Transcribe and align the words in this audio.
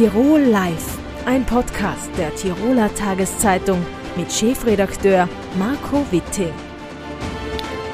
Tirol 0.00 0.40
Live, 0.40 0.98
ein 1.26 1.44
Podcast 1.44 2.08
der 2.16 2.34
Tiroler 2.34 2.88
Tageszeitung 2.94 3.84
mit 4.16 4.32
Chefredakteur 4.32 5.28
Marco 5.58 6.06
Witting. 6.10 6.54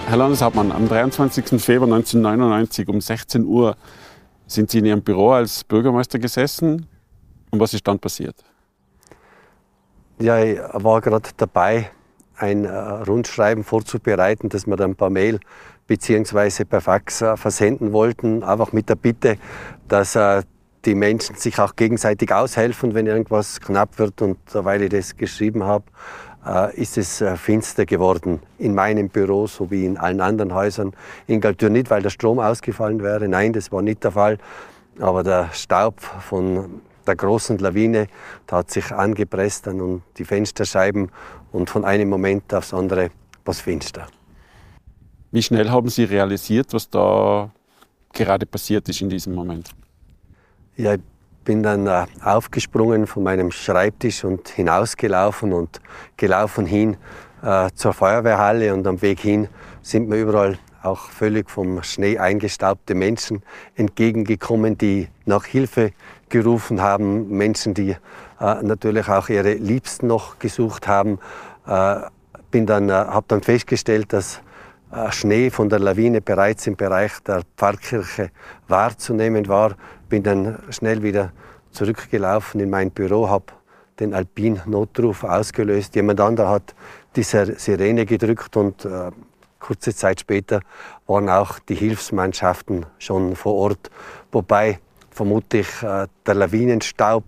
Herr 0.06 0.16
Landeshauptmann, 0.16 0.71
am 0.71 0.87
23. 0.87 1.61
Februar 1.61 1.92
1999 1.92 2.88
um 2.88 3.00
16 3.00 3.45
Uhr 3.45 3.77
sind 4.46 4.70
Sie 4.70 4.79
in 4.79 4.84
Ihrem 4.84 5.02
Büro 5.02 5.32
als 5.32 5.64
Bürgermeister 5.64 6.20
gesessen. 6.20 6.87
Und 7.50 7.59
was 7.59 7.74
ist 7.74 7.88
dann 7.88 7.98
passiert? 7.98 8.36
Ja, 10.20 10.38
ich 10.38 10.61
war 10.75 11.00
gerade 11.00 11.30
dabei, 11.36 11.91
ein 12.36 12.66
äh, 12.66 12.70
Rundschreiben 12.70 13.64
vorzubereiten, 13.64 14.48
das 14.48 14.68
wir 14.68 14.77
dann 14.77 14.95
per 14.95 15.11
Mail 15.11 15.41
bzw. 15.88 16.66
per 16.66 16.80
Fax 16.80 17.20
äh, 17.23 17.36
versenden 17.36 17.93
wollten, 17.93 18.45
einfach 18.45 18.73
mit 18.73 18.88
der 18.88 18.95
Bitte, 18.95 19.38
dass 19.88 20.15
äh, 20.15 20.43
die 20.86 20.95
Menschen 20.95 21.36
sich 21.36 21.58
auch 21.58 21.76
gegenseitig 21.76 22.32
aushelfen, 22.32 22.95
wenn 22.95 23.06
irgendwas 23.06 23.60
knapp 23.60 23.98
wird. 23.98 24.22
Und 24.22 24.38
weil 24.52 24.82
ich 24.82 24.90
das 24.90 25.16
geschrieben 25.16 25.64
habe, 25.64 25.84
ist 26.74 26.96
es 26.96 27.22
finster 27.36 27.84
geworden 27.84 28.40
in 28.56 28.74
meinem 28.74 29.09
Büro 29.09 29.48
sowie 29.48 29.84
in 29.84 29.96
allen 29.98 30.20
anderen 30.20 30.54
Häusern. 30.54 30.92
In 31.26 31.40
Galtür 31.40 31.70
nicht, 31.70 31.90
weil 31.90 32.02
der 32.02 32.10
Strom 32.10 32.38
ausgefallen 32.38 33.02
wäre. 33.02 33.26
Nein, 33.28 33.52
das 33.52 33.72
war 33.72 33.82
nicht 33.82 34.04
der 34.04 34.12
Fall. 34.12 34.38
Aber 35.00 35.24
der 35.24 35.50
Staub 35.52 36.00
von 36.00 36.80
der 37.06 37.16
großen 37.16 37.59
Lawine 37.59 38.06
hat 38.50 38.70
sich 38.70 38.92
angepresst 38.92 39.68
an 39.68 40.02
die 40.16 40.24
Fensterscheiben 40.24 41.10
und 41.52 41.68
von 41.68 41.84
einem 41.84 42.09
Moment 42.09 42.54
aufs 42.54 42.73
andere 42.73 43.10
war 43.45 43.52
es 43.52 43.60
finster. 43.60 44.06
Wie 45.32 45.42
schnell 45.42 45.68
haben 45.70 45.88
Sie 45.88 46.04
realisiert, 46.04 46.73
was 46.73 46.88
da 46.88 47.50
gerade 48.12 48.46
passiert 48.46 48.88
ist 48.88 49.00
in 49.00 49.10
diesem 49.10 49.34
Moment? 49.34 49.70
Ja, 50.79 50.93
ich 50.93 51.01
bin 51.43 51.63
dann 51.63 51.87
äh, 51.87 52.05
aufgesprungen 52.23 53.07
von 53.07 53.23
meinem 53.23 53.51
Schreibtisch 53.51 54.24
und 54.24 54.51
hinausgelaufen 54.51 55.55
und 55.55 55.80
gelaufen 56.18 56.66
hin 56.66 56.99
äh, 57.43 57.71
zur 57.74 57.95
Feuerwehrhalle 57.95 58.74
und 58.74 58.87
am 58.87 59.01
Weg 59.01 59.21
hin 59.21 59.49
sind 59.80 60.07
mir 60.07 60.18
überall 60.18 60.59
auch 60.83 61.09
völlig 61.09 61.49
vom 61.49 61.83
Schnee 61.83 62.18
eingestaubte 62.18 62.95
Menschen 62.95 63.43
entgegengekommen, 63.74 64.77
die 64.77 65.09
nach 65.25 65.47
Hilfe 65.47 65.93
gerufen 66.28 66.83
haben, 66.83 67.31
Menschen, 67.31 67.72
die 67.72 67.93
äh, 67.93 67.97
natürlich 68.62 69.09
auch 69.09 69.31
ihre 69.31 69.55
Liebsten 69.55 70.09
noch 70.09 70.38
gesucht 70.38 70.87
haben. 70.87 71.19
Äh, 71.66 72.00
bin 72.50 72.66
dann, 72.66 72.91
äh, 72.91 72.93
habe 72.93 73.25
dann 73.28 73.43
festgestellt, 73.43 74.12
dass 74.12 74.43
Schnee 75.10 75.50
von 75.50 75.69
der 75.69 75.78
Lawine 75.78 76.20
bereits 76.20 76.66
im 76.66 76.76
Bereich 76.76 77.12
der 77.26 77.42
Pfarrkirche 77.56 78.31
wahrzunehmen 78.69 79.48
war. 79.48 79.76
Bin 80.09 80.22
dann 80.22 80.59
schnell 80.70 81.03
wieder 81.03 81.32
zurückgelaufen 81.72 82.60
in 82.60 82.70
mein 82.70 82.91
Büro, 82.91 83.28
habe 83.28 83.47
den 83.98 84.15
Alpin-Notruf 84.15 85.25
ausgelöst. 85.25 85.94
Jemand 85.97 86.20
anderer 86.20 86.50
hat 86.50 86.75
die 87.16 87.22
Sirene 87.22 88.06
gedrückt 88.06 88.56
und 88.56 88.84
äh, 88.84 89.10
kurze 89.59 89.94
Zeit 89.94 90.20
später 90.20 90.60
waren 91.06 91.28
auch 91.28 91.59
die 91.59 91.75
Hilfsmannschaften 91.75 92.87
schon 92.98 93.37
vor 93.37 93.54
Ort. 93.54 93.91
Wobei 94.32 94.78
vermutlich 95.10 95.66
äh, 95.82 96.06
der 96.26 96.34
Lawinenstaub, 96.34 97.25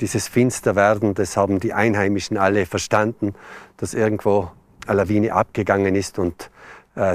dieses 0.00 0.28
Finsterwerden, 0.28 1.14
das 1.14 1.36
haben 1.36 1.58
die 1.58 1.72
Einheimischen 1.72 2.36
alle 2.36 2.66
verstanden, 2.66 3.34
dass 3.78 3.94
irgendwo 3.94 4.50
eine 4.86 4.98
Lawine 4.98 5.32
abgegangen 5.32 5.96
ist 5.96 6.18
und 6.18 6.44
äh, 6.44 6.57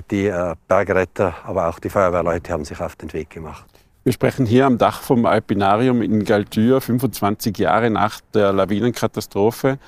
die 0.10 0.28
äh, 0.28 0.56
Bergretter, 0.68 1.36
aber 1.44 1.68
auch 1.68 1.80
die 1.80 1.90
Feuerwehrleute 1.90 2.54
haben 2.54 2.66
sich 2.66 2.80
auf 2.80 2.96
den 2.96 3.12
Weg 3.14 3.30
gemacht. 3.30 3.66
Wir 4.04 4.14
sprechen 4.14 4.46
hier 4.46 4.66
am 4.66 4.78
Dach 4.78 5.02
vom 5.02 5.26
Alpinarium 5.26 6.02
in 6.02 6.26
Galtür, 6.26 6.82
25 6.82 7.58
Jahre 7.58 7.90
nach 7.90 8.20
der 8.34 8.52
Lawinenkatastrophe. 8.52 9.80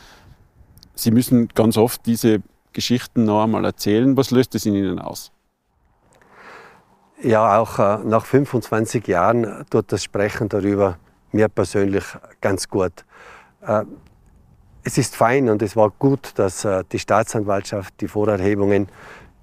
Sie 0.95 1.11
müssen 1.11 1.49
ganz 1.49 1.77
oft 1.77 2.05
diese 2.05 2.41
Geschichten 2.71 3.25
noch 3.25 3.43
einmal 3.43 3.65
erzählen. 3.65 4.15
Was 4.15 4.31
löst 4.31 4.55
es 4.55 4.65
in 4.65 4.75
Ihnen 4.75 4.99
aus? 4.99 5.31
Ja, 7.21 7.59
auch 7.59 7.79
äh, 7.79 7.97
nach 8.05 8.25
25 8.25 9.07
Jahren 9.07 9.65
tut 9.69 9.91
das 9.91 10.03
Sprechen 10.03 10.47
darüber 10.49 10.97
mir 11.31 11.49
persönlich 11.49 12.05
ganz 12.39 12.69
gut. 12.69 13.05
Äh, 13.65 13.83
es 14.83 14.97
ist 14.97 15.15
fein 15.15 15.49
und 15.49 15.61
es 15.61 15.75
war 15.75 15.89
gut, 15.89 16.33
dass 16.35 16.63
äh, 16.63 16.83
die 16.91 16.99
Staatsanwaltschaft 16.99 17.99
die 17.99 18.07
Vorerhebungen 18.07 18.87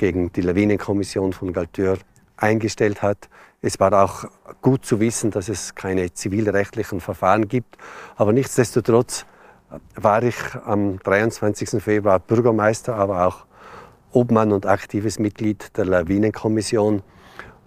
gegen 0.03 0.33
die 0.33 0.41
Lawinenkommission 0.41 1.33
von 1.33 1.53
Galtür 1.53 1.97
eingestellt 2.37 3.03
hat. 3.03 3.29
Es 3.61 3.79
war 3.79 3.93
auch 3.93 4.25
gut 4.61 4.85
zu 4.85 4.99
wissen, 4.99 5.31
dass 5.31 5.49
es 5.49 5.77
keine 5.77 6.13
zivilrechtlichen 6.13 6.99
Verfahren 6.99 7.47
gibt. 7.47 7.77
Aber 8.17 8.33
nichtsdestotrotz 8.33 9.27
war 9.95 10.25
ich 10.25 10.35
am 10.65 10.99
23. 10.99 11.81
Februar 11.81 12.19
Bürgermeister, 12.19 12.97
aber 12.97 13.29
auch 13.29 13.47
Obmann 14.11 14.51
und 14.51 14.67
aktives 14.67 15.21
Mitglied 15.21 15.77
der 15.77 15.85
Lawinenkommission. 15.85 17.05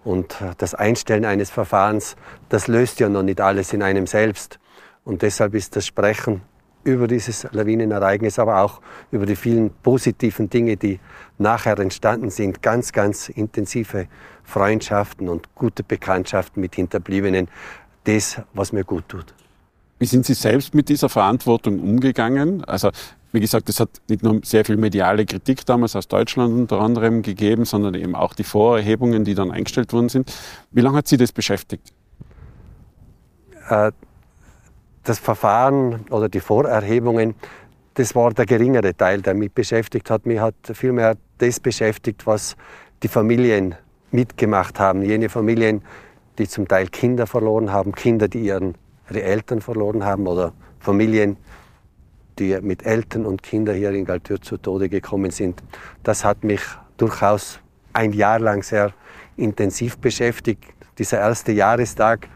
Und 0.04 0.36
das 0.58 0.74
Einstellen 0.74 1.24
eines 1.24 1.48
Verfahrens, 1.48 2.16
das 2.50 2.66
löst 2.66 3.00
ja 3.00 3.08
noch 3.08 3.22
nicht 3.22 3.40
alles 3.40 3.72
in 3.72 3.82
einem 3.82 4.06
selbst. 4.06 4.58
Und 5.04 5.22
deshalb 5.22 5.54
ist 5.54 5.74
das 5.74 5.86
Sprechen 5.86 6.42
über 6.86 7.08
dieses 7.08 7.46
Lawinenereignis, 7.50 8.38
aber 8.38 8.62
auch 8.62 8.80
über 9.10 9.26
die 9.26 9.36
vielen 9.36 9.70
positiven 9.82 10.48
Dinge, 10.48 10.76
die 10.76 11.00
nachher 11.36 11.78
entstanden 11.78 12.30
sind, 12.30 12.62
ganz, 12.62 12.92
ganz 12.92 13.28
intensive 13.28 14.06
Freundschaften 14.44 15.28
und 15.28 15.54
gute 15.54 15.82
Bekanntschaften 15.82 16.60
mit 16.60 16.76
Hinterbliebenen, 16.76 17.48
das, 18.04 18.40
was 18.54 18.72
mir 18.72 18.84
gut 18.84 19.08
tut. 19.08 19.34
Wie 19.98 20.06
sind 20.06 20.24
Sie 20.26 20.34
selbst 20.34 20.74
mit 20.74 20.88
dieser 20.88 21.08
Verantwortung 21.08 21.80
umgegangen? 21.80 22.62
Also 22.64 22.90
wie 23.32 23.40
gesagt, 23.40 23.68
es 23.68 23.80
hat 23.80 23.90
nicht 24.08 24.22
nur 24.22 24.40
sehr 24.44 24.64
viel 24.64 24.76
mediale 24.76 25.26
Kritik 25.26 25.66
damals 25.66 25.96
aus 25.96 26.06
Deutschland 26.06 26.54
unter 26.54 26.80
anderem 26.80 27.22
gegeben, 27.22 27.64
sondern 27.64 27.94
eben 27.94 28.14
auch 28.14 28.34
die 28.34 28.44
Vorerhebungen, 28.44 29.24
die 29.24 29.34
dann 29.34 29.50
eingestellt 29.50 29.92
worden 29.92 30.08
sind. 30.08 30.32
Wie 30.70 30.80
lange 30.80 30.98
hat 30.98 31.08
Sie 31.08 31.16
das 31.16 31.32
beschäftigt? 31.32 31.92
Äh, 33.68 33.90
das 35.08 35.18
Verfahren 35.18 36.04
oder 36.10 36.28
die 36.28 36.40
Vorerhebungen, 36.40 37.34
das 37.94 38.14
war 38.14 38.32
der 38.32 38.44
geringere 38.44 38.94
Teil, 38.94 39.22
der 39.22 39.34
mich 39.34 39.52
beschäftigt 39.52 40.10
hat. 40.10 40.26
Mich 40.26 40.38
hat 40.38 40.54
vielmehr 40.74 41.16
das 41.38 41.60
beschäftigt, 41.60 42.26
was 42.26 42.56
die 43.02 43.08
Familien 43.08 43.74
mitgemacht 44.10 44.78
haben. 44.78 45.02
Jene 45.02 45.28
Familien, 45.28 45.82
die 46.38 46.46
zum 46.46 46.68
Teil 46.68 46.88
Kinder 46.88 47.26
verloren 47.26 47.72
haben, 47.72 47.92
Kinder, 47.92 48.28
die 48.28 48.40
ihren, 48.40 48.74
ihre 49.08 49.22
Eltern 49.22 49.60
verloren 49.60 50.04
haben 50.04 50.26
oder 50.26 50.52
Familien, 50.80 51.36
die 52.38 52.58
mit 52.60 52.84
Eltern 52.84 53.24
und 53.24 53.42
Kindern 53.42 53.76
hier 53.76 53.92
in 53.92 54.04
Galtür 54.04 54.40
zu 54.42 54.58
Tode 54.58 54.88
gekommen 54.88 55.30
sind. 55.30 55.62
Das 56.02 56.24
hat 56.24 56.44
mich 56.44 56.60
durchaus 56.98 57.60
ein 57.92 58.12
Jahr 58.12 58.38
lang 58.38 58.62
sehr 58.62 58.92
intensiv 59.36 59.98
beschäftigt. 59.98 60.64
Dieser 60.98 61.18
erste 61.18 61.52
Jahrestag 61.52 62.28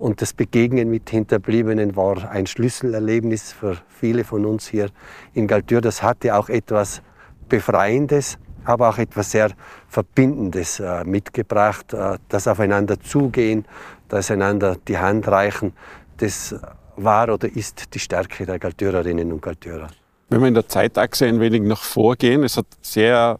und 0.00 0.22
das 0.22 0.32
Begegnen 0.32 0.88
mit 0.88 1.10
Hinterbliebenen 1.10 1.94
war 1.94 2.30
ein 2.30 2.46
Schlüsselerlebnis 2.46 3.52
für 3.52 3.76
viele 3.88 4.24
von 4.24 4.46
uns 4.46 4.66
hier 4.66 4.88
in 5.34 5.46
Galtür. 5.46 5.82
Das 5.82 6.02
hatte 6.02 6.34
auch 6.34 6.48
etwas 6.48 7.02
Befreiendes, 7.50 8.38
aber 8.64 8.88
auch 8.88 8.98
etwas 8.98 9.30
sehr 9.30 9.50
Verbindendes 9.88 10.80
äh, 10.80 11.04
mitgebracht. 11.04 11.92
Äh, 11.92 12.16
das 12.30 12.48
Aufeinander 12.48 12.98
zugehen, 12.98 13.66
das 14.08 14.30
einander 14.30 14.76
die 14.88 14.96
Hand 14.96 15.28
reichen, 15.28 15.74
das 16.16 16.54
war 16.96 17.32
oder 17.32 17.54
ist 17.54 17.94
die 17.94 17.98
Stärke 17.98 18.46
der 18.46 18.58
Galtürerinnen 18.58 19.30
und 19.30 19.42
Galtürer. 19.42 19.88
Wenn 20.30 20.40
wir 20.40 20.48
in 20.48 20.54
der 20.54 20.68
Zeitachse 20.68 21.26
ein 21.26 21.40
wenig 21.40 21.62
noch 21.62 21.82
vorgehen, 21.82 22.42
es 22.42 22.56
hat 22.56 22.66
sehr 22.80 23.38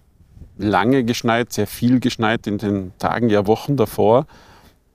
lange 0.59 1.05
geschneit, 1.05 1.55
sehr 1.55 1.67
viel 1.67 2.01
geschneit 2.01 2.47
in 2.47 2.59
den 2.59 2.93
Tagen, 2.99 3.31
ja 3.31 3.47
Wochen 3.47 3.77
davor. 3.77 4.27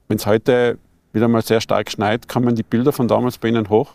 Wenn 0.08 0.18
es 0.18 0.28
heute 0.28 0.78
wieder 1.16 1.30
mal 1.30 1.42
sehr 1.42 1.62
stark 1.62 1.90
schneit, 1.90 2.28
kommen 2.28 2.56
die 2.56 2.64
Bilder 2.64 2.92
von 2.92 3.08
damals 3.08 3.38
bei 3.38 3.48
Ihnen 3.48 3.70
hoch? 3.70 3.94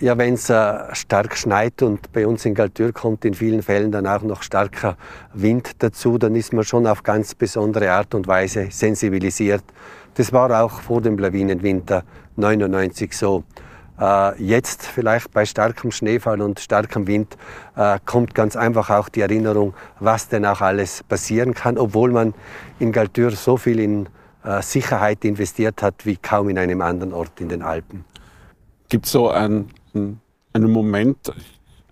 Ja, 0.00 0.18
wenn 0.18 0.34
es 0.34 0.50
äh, 0.50 0.94
stark 0.94 1.36
schneit 1.36 1.82
und 1.82 2.12
bei 2.12 2.26
uns 2.26 2.44
in 2.44 2.54
Galtür 2.54 2.92
kommt 2.92 3.24
in 3.24 3.34
vielen 3.34 3.62
Fällen 3.62 3.90
dann 3.90 4.06
auch 4.06 4.22
noch 4.22 4.42
starker 4.42 4.96
Wind 5.32 5.70
dazu, 5.78 6.18
dann 6.18 6.34
ist 6.34 6.52
man 6.52 6.64
schon 6.64 6.86
auf 6.86 7.02
ganz 7.02 7.34
besondere 7.34 7.90
Art 7.90 8.14
und 8.14 8.26
Weise 8.26 8.68
sensibilisiert. 8.70 9.64
Das 10.14 10.32
war 10.32 10.62
auch 10.62 10.80
vor 10.80 11.00
dem 11.00 11.18
Lawinenwinter 11.18 12.04
99 12.36 13.12
so. 13.16 13.44
Äh, 14.00 14.40
jetzt 14.42 14.86
vielleicht 14.86 15.32
bei 15.32 15.44
starkem 15.44 15.90
Schneefall 15.90 16.42
und 16.42 16.60
starkem 16.60 17.06
Wind 17.06 17.36
äh, 17.76 17.98
kommt 18.04 18.34
ganz 18.34 18.54
einfach 18.54 18.90
auch 18.90 19.08
die 19.08 19.20
Erinnerung, 19.20 19.74
was 19.98 20.28
denn 20.28 20.46
auch 20.46 20.60
alles 20.60 21.02
passieren 21.04 21.54
kann, 21.54 21.78
obwohl 21.78 22.10
man 22.12 22.34
in 22.78 22.92
Galtür 22.92 23.32
so 23.32 23.56
viel 23.56 23.80
in 23.80 24.08
Sicherheit 24.60 25.24
investiert 25.24 25.82
hat 25.82 26.06
wie 26.06 26.16
kaum 26.16 26.48
in 26.48 26.58
einem 26.58 26.80
anderen 26.80 27.12
Ort 27.12 27.40
in 27.40 27.48
den 27.48 27.62
Alpen. 27.62 28.04
Gibt 28.88 29.06
es 29.06 29.12
so 29.12 29.28
einen, 29.28 29.70
einen 29.94 30.72
Moment 30.72 31.32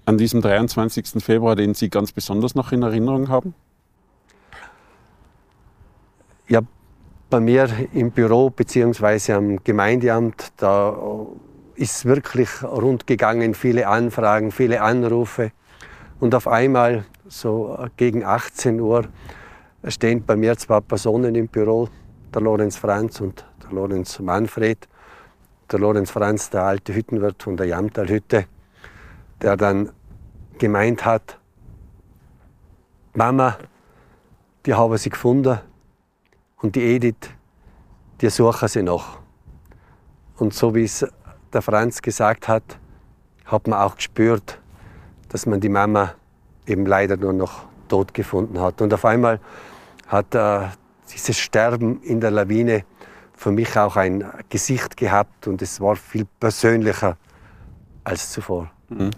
an 0.07 0.17
diesem 0.17 0.41
23. 0.41 1.23
Februar, 1.23 1.57
den 1.57 1.75
Sie 1.75 1.91
ganz 1.91 2.13
besonders 2.13 2.55
noch 2.55 2.73
in 2.73 2.83
Erinnerung 2.83 3.29
haben? 3.29 3.55
Ja, 6.49 6.61
bei 7.29 7.41
mir 7.41 7.69
im 7.93 8.13
Büro 8.13 8.51
bzw. 8.51 9.33
am 9.33 9.63
Gemeindeamt, 9.65 10.53
da 10.57 10.97
ist 11.75 12.05
wirklich 12.05 12.63
rund 12.63 13.07
gegangen, 13.07 13.55
viele 13.55 13.89
Anfragen, 13.89 14.53
viele 14.53 14.81
Anrufe. 14.81 15.53
Und 16.21 16.35
auf 16.35 16.49
einmal, 16.49 17.05
so 17.29 17.77
gegen 17.97 18.25
18 18.25 18.81
Uhr, 18.81 19.09
stehen 19.89 20.25
bei 20.25 20.37
mir 20.37 20.57
zwei 20.57 20.81
Personen 20.81 21.35
im 21.35 21.49
Büro, 21.49 21.89
der 22.37 22.43
Lorenz 22.43 22.77
Franz 22.77 23.19
und 23.23 23.47
der 23.63 23.73
Lorenz 23.73 24.19
Manfred. 24.19 24.87
Der 25.73 25.79
Lorenz 25.79 26.11
Franz, 26.11 26.51
der 26.51 26.65
alte 26.65 26.95
Hüttenwirt 26.95 27.43
von 27.43 27.57
der 27.57 27.67
Jamtalhütte, 27.67 28.45
der 29.41 29.57
dann 29.57 29.91
gemeint 30.59 31.07
hat, 31.07 31.39
Mama, 33.15 33.57
die 34.67 34.75
haben 34.75 34.99
sie 34.99 35.09
gefunden 35.09 35.59
und 36.61 36.77
die 36.77 36.83
Edith, 36.83 37.31
die 38.21 38.29
suchen 38.29 38.69
sie 38.69 38.83
noch. 38.83 39.19
Und 40.37 40.53
so 40.53 40.75
wie 40.75 40.85
es 40.85 41.07
der 41.55 41.63
Franz 41.63 42.03
gesagt 42.03 42.49
hat, 42.49 42.79
hat 43.47 43.67
man 43.67 43.81
auch 43.81 43.97
gespürt, 43.97 44.61
dass 45.31 45.47
man 45.47 45.61
die 45.61 45.71
Mama 45.71 46.13
eben 46.67 46.85
leider 46.85 47.17
nur 47.17 47.33
noch 47.33 47.65
tot 47.89 48.13
gefunden 48.13 48.61
hat. 48.61 48.83
Und 48.83 48.93
auf 48.93 49.07
einmal 49.07 49.41
hat 50.07 50.35
äh, 50.35 50.69
dieses 51.13 51.39
Sterben 51.39 52.03
in 52.03 52.21
der 52.21 52.31
Lawine 52.31 52.85
für 53.35 53.53
mich 53.53 53.77
auch 53.77 53.97
ein 53.97 54.25
Gesicht 54.49 54.97
gehabt 54.97 55.47
und 55.47 55.63
es 55.63 55.81
war 55.81 55.97
viel 55.97 56.27
persönlicher 56.41 57.17
als 58.05 58.33
zuvor. 58.33 58.71
Mhm. 58.89 59.11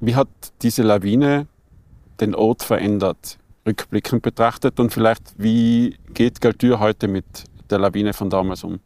Wie 0.00 0.14
hat 0.14 0.28
diese 0.62 0.82
Lawine 0.82 1.46
den 2.20 2.34
Ort 2.34 2.62
verändert, 2.62 3.38
rückblickend 3.66 4.22
betrachtet? 4.22 4.80
Und 4.80 4.92
vielleicht, 4.92 5.34
wie 5.36 5.98
geht 6.14 6.40
Galtür 6.40 6.80
heute 6.80 7.06
mit 7.06 7.44
der 7.70 7.78
Lawine 7.78 8.14
von 8.14 8.30
damals 8.30 8.64
um? 8.64 8.80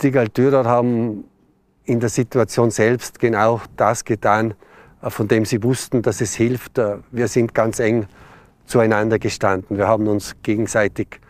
Die 0.00 0.10
Galtürer 0.10 0.64
haben 0.64 1.24
in 1.84 2.00
der 2.00 2.08
Situation 2.08 2.70
selbst 2.70 3.18
genau 3.18 3.60
das 3.76 4.04
getan, 4.04 4.54
von 5.08 5.28
dem 5.28 5.44
sie 5.44 5.62
wussten, 5.62 6.02
dass 6.02 6.20
es 6.20 6.34
hilft. 6.34 6.80
Wir 7.10 7.28
sind 7.28 7.54
ganz 7.54 7.80
eng 7.80 8.06
zueinander 8.66 9.18
gestanden. 9.18 9.76
Wir 9.76 9.88
haben 9.88 10.06
uns 10.08 10.36
gegenseitig 10.42 11.20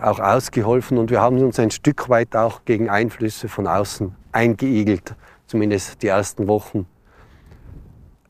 auch 0.00 0.18
ausgeholfen 0.18 0.98
und 0.98 1.10
wir 1.10 1.20
haben 1.20 1.38
uns 1.38 1.58
ein 1.58 1.70
Stück 1.70 2.08
weit 2.08 2.34
auch 2.34 2.64
gegen 2.64 2.90
Einflüsse 2.90 3.48
von 3.48 3.66
außen 3.66 4.14
eingeigelt, 4.32 5.14
zumindest 5.46 6.02
die 6.02 6.08
ersten 6.08 6.48
Wochen. 6.48 6.86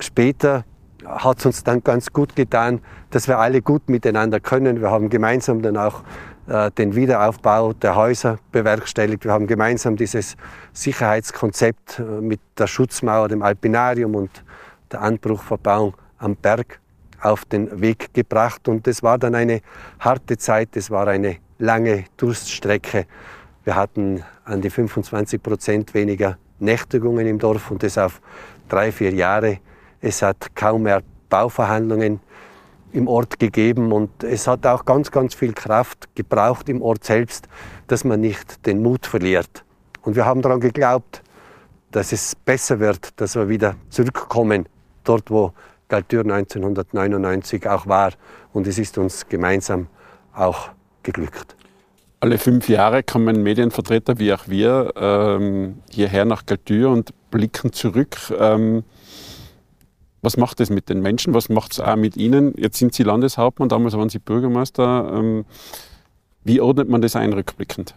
Später 0.00 0.64
hat 1.06 1.38
es 1.38 1.46
uns 1.46 1.64
dann 1.64 1.82
ganz 1.82 2.12
gut 2.12 2.36
getan, 2.36 2.80
dass 3.10 3.28
wir 3.28 3.38
alle 3.38 3.62
gut 3.62 3.88
miteinander 3.88 4.40
können. 4.40 4.80
Wir 4.80 4.90
haben 4.90 5.08
gemeinsam 5.08 5.62
dann 5.62 5.76
auch 5.76 6.02
äh, 6.46 6.70
den 6.72 6.94
Wiederaufbau 6.94 7.72
der 7.72 7.96
Häuser 7.96 8.38
bewerkstelligt. 8.50 9.24
Wir 9.24 9.32
haben 9.32 9.46
gemeinsam 9.46 9.96
dieses 9.96 10.36
Sicherheitskonzept 10.72 11.98
äh, 11.98 12.02
mit 12.02 12.40
der 12.58 12.66
Schutzmauer, 12.66 13.28
dem 13.28 13.42
Alpinarium 13.42 14.14
und 14.14 14.44
der 14.92 15.02
Anbruchverbauung 15.02 15.94
am 16.18 16.36
Berg 16.36 16.80
auf 17.20 17.44
den 17.44 17.80
Weg 17.80 18.12
gebracht. 18.14 18.68
Und 18.68 18.86
es 18.86 19.02
war 19.02 19.18
dann 19.18 19.34
eine 19.34 19.60
harte 20.00 20.36
Zeit, 20.36 20.76
es 20.76 20.90
war 20.90 21.08
eine 21.08 21.36
lange 21.58 22.04
Durststrecke. 22.16 23.06
Wir 23.64 23.76
hatten 23.76 24.22
an 24.44 24.60
die 24.60 24.70
25 24.70 25.42
Prozent 25.42 25.94
weniger 25.94 26.36
Nächtigungen 26.58 27.26
im 27.26 27.38
Dorf 27.38 27.70
und 27.70 27.82
das 27.82 27.98
auf 27.98 28.20
drei, 28.68 28.90
vier 28.92 29.12
Jahre. 29.12 29.58
Es 30.00 30.22
hat 30.22 30.54
kaum 30.54 30.82
mehr 30.82 31.02
Bauverhandlungen 31.28 32.20
im 32.92 33.08
Ort 33.08 33.38
gegeben 33.38 33.92
und 33.92 34.22
es 34.22 34.46
hat 34.46 34.66
auch 34.66 34.84
ganz, 34.84 35.10
ganz 35.10 35.34
viel 35.34 35.52
Kraft 35.52 36.14
gebraucht 36.14 36.68
im 36.68 36.82
Ort 36.82 37.04
selbst, 37.04 37.48
dass 37.86 38.04
man 38.04 38.20
nicht 38.20 38.66
den 38.66 38.82
Mut 38.82 39.06
verliert. 39.06 39.64
Und 40.02 40.16
wir 40.16 40.26
haben 40.26 40.42
daran 40.42 40.60
geglaubt, 40.60 41.22
dass 41.90 42.12
es 42.12 42.34
besser 42.34 42.80
wird, 42.80 43.20
dass 43.20 43.34
wir 43.36 43.48
wieder 43.48 43.76
zurückkommen, 43.90 44.66
dort 45.04 45.30
wo 45.30 45.52
Galtür 45.88 46.20
1999 46.20 47.68
auch 47.68 47.86
war. 47.86 48.12
Und 48.52 48.66
es 48.66 48.78
ist 48.78 48.96
uns 48.98 49.28
gemeinsam 49.28 49.88
auch 50.34 50.70
geglückt. 51.02 51.54
Alle 52.20 52.38
fünf 52.38 52.68
Jahre 52.68 53.02
kommen 53.02 53.42
Medienvertreter 53.42 54.18
wie 54.18 54.32
auch 54.32 54.46
wir 54.46 54.92
ähm, 54.96 55.82
hierher 55.90 56.24
nach 56.24 56.46
Galtür 56.46 56.90
und 56.90 57.12
blicken 57.30 57.72
zurück. 57.72 58.16
Ähm, 58.38 58.84
was 60.22 60.36
macht 60.36 60.60
das 60.60 60.70
mit 60.70 60.88
den 60.88 61.00
Menschen? 61.00 61.34
Was 61.34 61.48
macht 61.48 61.72
es 61.72 61.80
auch 61.80 61.96
mit 61.96 62.16
Ihnen? 62.16 62.54
Jetzt 62.56 62.78
sind 62.78 62.94
Sie 62.94 63.02
Landeshauptmann, 63.02 63.68
damals 63.68 63.94
waren 63.94 64.08
Sie 64.08 64.20
Bürgermeister. 64.20 65.12
Ähm, 65.12 65.44
wie 66.44 66.60
ordnet 66.60 66.88
man 66.88 67.02
das 67.02 67.16
ein 67.16 67.32
rückblickend? 67.32 67.94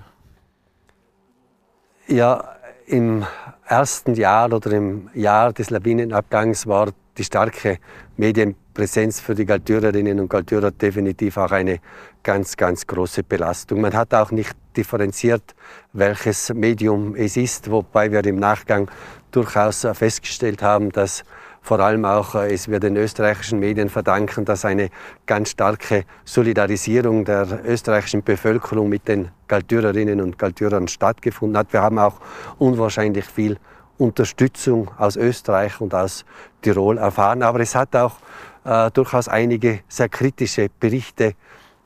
Ja, 2.07 2.55
im 2.87 3.25
ersten 3.67 4.13
Jahr 4.15 4.51
oder 4.53 4.71
im 4.71 5.09
Jahr 5.13 5.53
des 5.53 5.69
Lawinenabgangs 5.69 6.67
war 6.67 6.89
die 7.17 7.23
starke 7.23 7.79
Medienpräsenz 8.17 9.19
für 9.19 9.35
die 9.35 9.45
Galtürerinnen 9.45 10.19
und 10.19 10.29
Galtürer 10.29 10.71
definitiv 10.71 11.37
auch 11.37 11.51
eine 11.51 11.79
ganz, 12.23 12.57
ganz 12.57 12.85
große 12.85 13.23
Belastung. 13.23 13.81
Man 13.81 13.93
hat 13.93 14.13
auch 14.13 14.31
nicht 14.31 14.55
differenziert, 14.75 15.55
welches 15.93 16.53
Medium 16.53 17.15
es 17.15 17.37
ist, 17.37 17.71
wobei 17.71 18.11
wir 18.11 18.25
im 18.25 18.37
Nachgang 18.37 18.89
durchaus 19.31 19.87
festgestellt 19.93 20.61
haben, 20.61 20.91
dass 20.91 21.23
vor 21.65 21.79
allem 21.79 22.05
auch 22.05 22.35
äh, 22.35 22.53
es 22.53 22.67
wir 22.69 22.79
den 22.79 22.95
österreichischen 22.95 23.59
Medien 23.59 23.89
verdanken, 23.89 24.45
dass 24.45 24.65
eine 24.65 24.89
ganz 25.25 25.49
starke 25.49 26.03
Solidarisierung 26.23 27.25
der 27.25 27.65
österreichischen 27.65 28.21
Bevölkerung 28.21 28.87
mit 28.87 29.07
den 29.07 29.29
Galtürerinnen 29.47 30.21
und 30.21 30.37
Galtürern 30.37 30.87
stattgefunden 30.87 31.57
hat. 31.57 31.73
Wir 31.73 31.81
haben 31.81 31.97
auch 31.97 32.19
unwahrscheinlich 32.59 33.25
viel 33.25 33.57
Unterstützung 33.97 34.91
aus 34.99 35.15
Österreich 35.15 35.81
und 35.81 35.95
aus 35.95 36.23
Tirol 36.61 36.99
erfahren. 36.99 37.41
Aber 37.41 37.59
es 37.61 37.73
hat 37.73 37.95
auch 37.95 38.17
äh, 38.63 38.91
durchaus 38.91 39.27
einige 39.27 39.79
sehr 39.87 40.09
kritische 40.09 40.67
Berichte 40.79 41.33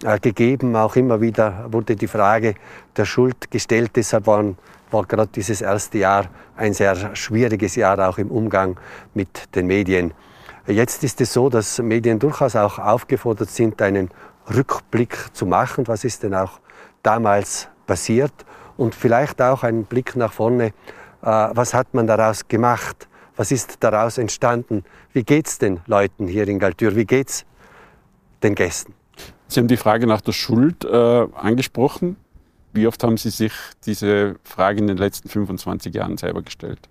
äh, 0.03 0.19
gegeben. 0.19 0.75
Auch 0.75 0.97
immer 0.97 1.21
wieder 1.21 1.67
wurde 1.71 1.95
die 1.95 2.07
Frage 2.07 2.55
der 2.97 3.05
Schuld 3.05 3.49
gestellt. 3.49 3.91
Deshalb 3.95 4.27
waren, 4.27 4.57
war 4.91 5.05
gerade 5.05 5.29
dieses 5.33 5.61
erste 5.61 5.99
Jahr 5.99 6.25
ein 6.55 6.73
sehr 6.73 7.15
schwieriges 7.15 7.75
Jahr 7.75 8.07
auch 8.07 8.17
im 8.17 8.31
Umgang 8.31 8.77
mit 9.13 9.55
den 9.55 9.67
Medien. 9.67 10.13
Jetzt 10.67 11.03
ist 11.03 11.21
es 11.21 11.33
so, 11.33 11.49
dass 11.49 11.79
Medien 11.79 12.19
durchaus 12.19 12.55
auch 12.55 12.79
aufgefordert 12.79 13.49
sind, 13.49 13.81
einen 13.81 14.09
Rückblick 14.53 15.17
zu 15.33 15.45
machen. 15.45 15.87
Was 15.87 16.03
ist 16.03 16.23
denn 16.23 16.35
auch 16.35 16.59
damals 17.03 17.67
passiert? 17.87 18.33
Und 18.77 18.95
vielleicht 18.95 19.41
auch 19.41 19.63
einen 19.63 19.85
Blick 19.85 20.15
nach 20.15 20.31
vorne 20.31 20.73
äh, 21.21 21.25
was 21.25 21.73
hat 21.73 21.93
man 21.93 22.07
daraus 22.07 22.47
gemacht? 22.47 23.07
Was 23.35 23.51
ist 23.51 23.77
daraus 23.83 24.17
entstanden? 24.17 24.83
Wie 25.13 25.23
geht 25.23 25.47
es 25.47 25.57
den 25.57 25.81
Leuten 25.85 26.27
hier 26.27 26.47
in 26.47 26.59
Galtür? 26.59 26.95
Wie 26.95 27.05
geht 27.05 27.29
es 27.29 27.45
den 28.43 28.55
Gästen? 28.55 28.93
Sie 29.47 29.59
haben 29.59 29.67
die 29.67 29.77
Frage 29.77 30.07
nach 30.07 30.21
der 30.21 30.33
Schuld 30.33 30.85
äh, 30.85 31.27
angesprochen. 31.35 32.17
Wie 32.71 32.85
oft 32.87 33.03
haben 33.03 33.17
Sie 33.17 33.29
sich 33.29 33.53
diese 33.85 34.35
Frage 34.43 34.79
in 34.79 34.87
den 34.87 34.97
letzten 34.97 35.29
25 35.29 35.93
Jahren 35.93 36.17
selber 36.17 36.41
gestellt? 36.41 36.89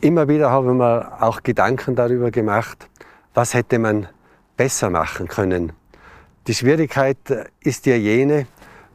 Immer 0.00 0.28
wieder 0.28 0.50
haben 0.50 0.76
wir 0.78 1.22
auch 1.22 1.42
Gedanken 1.42 1.96
darüber 1.96 2.30
gemacht, 2.30 2.88
was 3.34 3.54
hätte 3.54 3.78
man 3.78 4.06
besser 4.56 4.90
machen 4.90 5.26
können. 5.26 5.72
Die 6.46 6.54
Schwierigkeit 6.54 7.16
ist 7.60 7.86
ja 7.86 7.96
jene, 7.96 8.46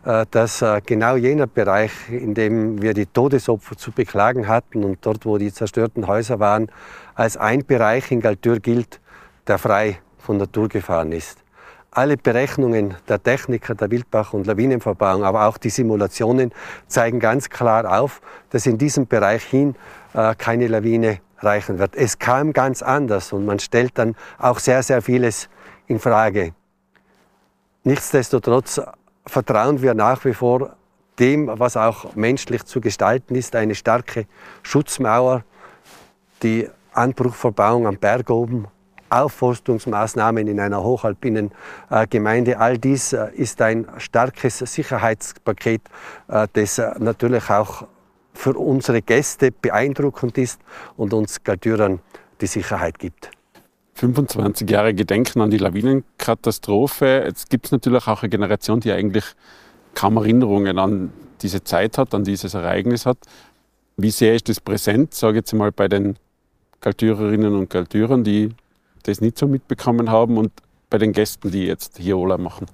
äh, 0.06 0.26
dass 0.32 0.62
äh, 0.62 0.82
genau 0.86 1.16
jener 1.16 1.48
Bereich, 1.48 1.92
in 2.10 2.34
dem 2.34 2.82
wir 2.82 2.94
die 2.94 3.06
Todesopfer 3.06 3.78
zu 3.78 3.92
beklagen 3.92 4.48
hatten 4.48 4.84
und 4.84 5.06
dort, 5.06 5.26
wo 5.26 5.38
die 5.38 5.52
zerstörten 5.52 6.08
Häuser 6.08 6.40
waren, 6.40 6.70
als 7.16 7.38
ein 7.38 7.66
Bereich 7.66 8.12
in 8.12 8.22
Galtür 8.22 8.60
gilt, 8.60 9.00
der 9.48 9.58
frei 9.58 10.00
von 10.18 10.38
Natur 10.38 10.70
gefahren 10.70 11.12
ist. 11.12 11.43
Alle 11.96 12.18
Berechnungen 12.18 12.96
der 13.08 13.22
Techniker 13.22 13.76
der 13.76 13.92
Wildbach- 13.92 14.34
und 14.34 14.48
Lawinenverbauung, 14.48 15.24
aber 15.24 15.46
auch 15.48 15.60
die 15.60 15.70
Simulationen 15.70 16.52
zeigen 16.88 17.20
ganz 17.20 17.52
klar 17.52 18.00
auf, 18.00 18.20
dass 18.50 18.66
in 18.66 18.80
diesem 18.80 19.06
Bereich 19.06 19.44
hin 19.44 19.76
äh, 20.16 20.34
keine 20.34 20.68
Lawine 20.68 21.20
reichen 21.38 21.78
wird. 21.78 21.96
Es 21.96 22.18
kam 22.18 22.52
ganz 22.52 22.82
anders 22.82 23.32
und 23.32 23.46
man 23.46 23.60
stellt 23.60 23.98
dann 24.00 24.16
auch 24.40 24.58
sehr, 24.58 24.82
sehr 24.82 25.04
vieles 25.04 25.50
in 25.86 26.00
Frage. 26.00 26.56
Nichtsdestotrotz 27.84 28.82
vertrauen 29.28 29.84
wir 29.84 29.94
nach 29.94 30.26
wie 30.26 30.34
vor 30.34 30.76
dem, 31.20 31.48
was 31.48 31.78
auch 31.78 32.16
menschlich 32.16 32.66
zu 32.66 32.82
gestalten 32.82 33.36
ist, 33.36 33.56
eine 33.56 33.76
starke 33.76 34.26
Schutzmauer, 34.64 35.44
die 36.42 36.68
Anbruchverbauung 36.94 37.86
am 37.86 37.98
Berg 37.98 38.32
oben, 38.32 38.68
Aufforstungsmaßnahmen 39.10 40.48
in 40.48 40.60
einer 40.60 40.84
hochalpinen 40.84 41.52
äh, 41.90 42.08
Gemeinde. 42.08 42.60
All 42.60 42.78
dies 42.78 43.14
äh, 43.14 43.30
ist 43.36 43.62
ein 43.62 43.88
starkes 43.98 44.60
Sicherheitspaket, 44.60 45.82
äh, 46.28 46.48
das 46.54 46.78
äh, 46.78 46.92
natürlich 47.00 47.50
auch 47.50 47.88
für 48.34 48.58
unsere 48.58 49.02
Gäste 49.02 49.52
beeindruckend 49.52 50.38
ist 50.38 50.60
und 50.98 51.14
uns 51.14 51.44
Galtürern 51.44 52.00
die 52.42 52.48
Sicherheit 52.48 52.98
gibt. 53.00 53.30
25 53.96 54.70
Jahre 54.70 54.94
Gedenken 54.94 55.42
an 55.42 55.52
die 55.52 55.60
Lawinenkatastrophe. 55.60 57.24
Jetzt 57.26 57.50
gibt 57.50 57.68
es 57.68 57.72
natürlich 57.72 58.08
auch 58.08 58.24
eine 58.24 58.30
Generation, 58.30 58.80
die 58.80 58.92
eigentlich 58.92 59.26
kaum 59.94 60.18
Erinnerungen 60.18 60.80
an 60.80 61.14
diese 61.42 61.64
Zeit 61.64 61.98
hat, 61.98 62.14
an 62.16 62.24
dieses 62.24 62.54
Ereignis 62.54 63.06
hat. 63.06 63.18
Wie 63.98 64.10
sehr 64.10 64.34
ist 64.34 64.50
das 64.50 64.60
präsent, 64.60 65.14
sage 65.14 65.34
ich 65.34 65.42
jetzt 65.42 65.54
mal, 65.54 65.72
bei 65.72 65.88
den 65.88 66.18
Kaltürerinnen 66.82 67.54
und 67.54 67.70
Kaltürern, 67.70 68.24
die 68.24 68.50
das 69.04 69.22
nicht 69.22 69.38
so 69.38 69.48
mitbekommen 69.48 70.10
haben 70.10 70.38
und 70.38 70.52
bei 70.90 70.98
den 70.98 71.12
Gästen, 71.12 71.52
die 71.52 71.66
jetzt 71.66 71.98
hier 71.98 72.18
Ola 72.18 72.38
machen? 72.38 72.68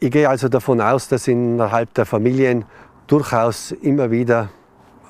Ich 0.00 0.10
gehe 0.10 0.28
also 0.28 0.48
davon 0.48 0.80
aus, 0.80 1.08
dass 1.08 1.28
innerhalb 1.28 1.94
der 1.94 2.04
Familien 2.04 2.64
durchaus 3.06 3.72
immer 3.72 4.10
wieder 4.10 4.50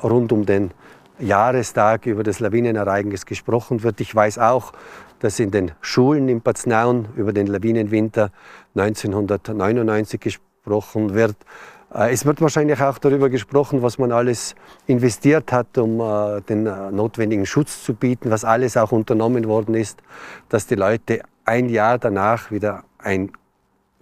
rund 0.02 0.32
um 0.32 0.46
den 0.46 0.70
Jahrestag 1.18 2.06
über 2.06 2.22
das 2.22 2.40
Lawinenereignis 2.40 3.26
gesprochen 3.26 3.82
wird. 3.82 4.00
Ich 4.00 4.14
weiß 4.14 4.38
auch, 4.38 4.72
dass 5.20 5.38
in 5.38 5.50
den 5.50 5.72
Schulen 5.80 6.28
in 6.28 6.40
Paznaun 6.40 7.08
über 7.16 7.32
den 7.32 7.46
Lawinenwinter 7.46 8.30
1999 8.74 10.20
gesprochen 10.20 11.14
wird. 11.14 11.36
Äh, 11.94 12.12
es 12.12 12.26
wird 12.26 12.40
wahrscheinlich 12.40 12.80
auch 12.82 12.98
darüber 12.98 13.30
gesprochen, 13.30 13.82
was 13.82 13.98
man 13.98 14.12
alles 14.12 14.54
investiert 14.86 15.52
hat, 15.52 15.78
um 15.78 16.00
äh, 16.00 16.40
den 16.42 16.66
äh, 16.66 16.90
notwendigen 16.90 17.46
Schutz 17.46 17.84
zu 17.84 17.94
bieten, 17.94 18.30
was 18.30 18.44
alles 18.44 18.76
auch 18.76 18.92
unternommen 18.92 19.46
worden 19.46 19.74
ist, 19.74 20.02
dass 20.48 20.66
die 20.66 20.74
Leute 20.74 21.22
ein 21.44 21.68
Jahr 21.68 21.98
danach 21.98 22.50
wieder 22.50 22.84
ein 22.98 23.30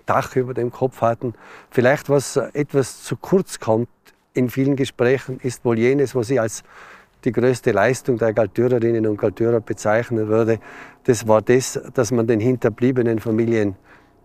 Dach 0.07 0.35
über 0.35 0.55
dem 0.55 0.73
Kopf 0.73 1.01
hatten. 1.01 1.35
Vielleicht 1.71 2.09
was 2.09 2.37
etwas 2.37 3.05
zu 3.05 3.17
kurz 3.17 3.61
kommt 3.61 3.89
in 4.35 4.49
vielen 4.49 4.75
Gesprächen, 4.75 5.39
ist 5.41 5.65
wohl 5.65 5.79
jenes, 5.79 6.15
was 6.15 6.31
ich 6.31 6.41
als 6.41 6.65
die 7.25 7.31
größte 7.31 7.71
Leistung 7.71 8.19
der 8.19 8.33
Galtürerinnen 8.33 9.07
und 9.07 9.17
Galtürer 9.17 9.61
bezeichnen 9.61 10.27
würde, 10.27 10.59
das 11.05 11.29
war 11.29 11.41
das, 11.41 11.81
dass 11.95 12.11
man 12.11 12.27
den 12.27 12.41
hinterbliebenen 12.41 13.21
Familien 13.21 13.77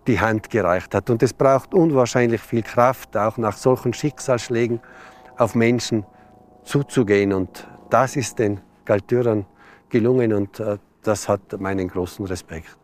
die 0.07 0.19
Hand 0.19 0.49
gereicht 0.49 0.95
hat. 0.95 1.09
Und 1.09 1.21
es 1.21 1.33
braucht 1.33 1.73
unwahrscheinlich 1.73 2.41
viel 2.41 2.63
Kraft, 2.63 3.15
auch 3.17 3.37
nach 3.37 3.57
solchen 3.57 3.93
Schicksalsschlägen 3.93 4.79
auf 5.37 5.55
Menschen 5.55 6.05
zuzugehen. 6.63 7.33
Und 7.33 7.67
das 7.89 8.15
ist 8.15 8.39
den 8.39 8.61
Galtürern 8.85 9.45
gelungen 9.89 10.33
und 10.33 10.59
äh, 10.59 10.77
das 11.03 11.29
hat 11.29 11.59
meinen 11.59 11.87
großen 11.87 12.25
Respekt. 12.25 12.77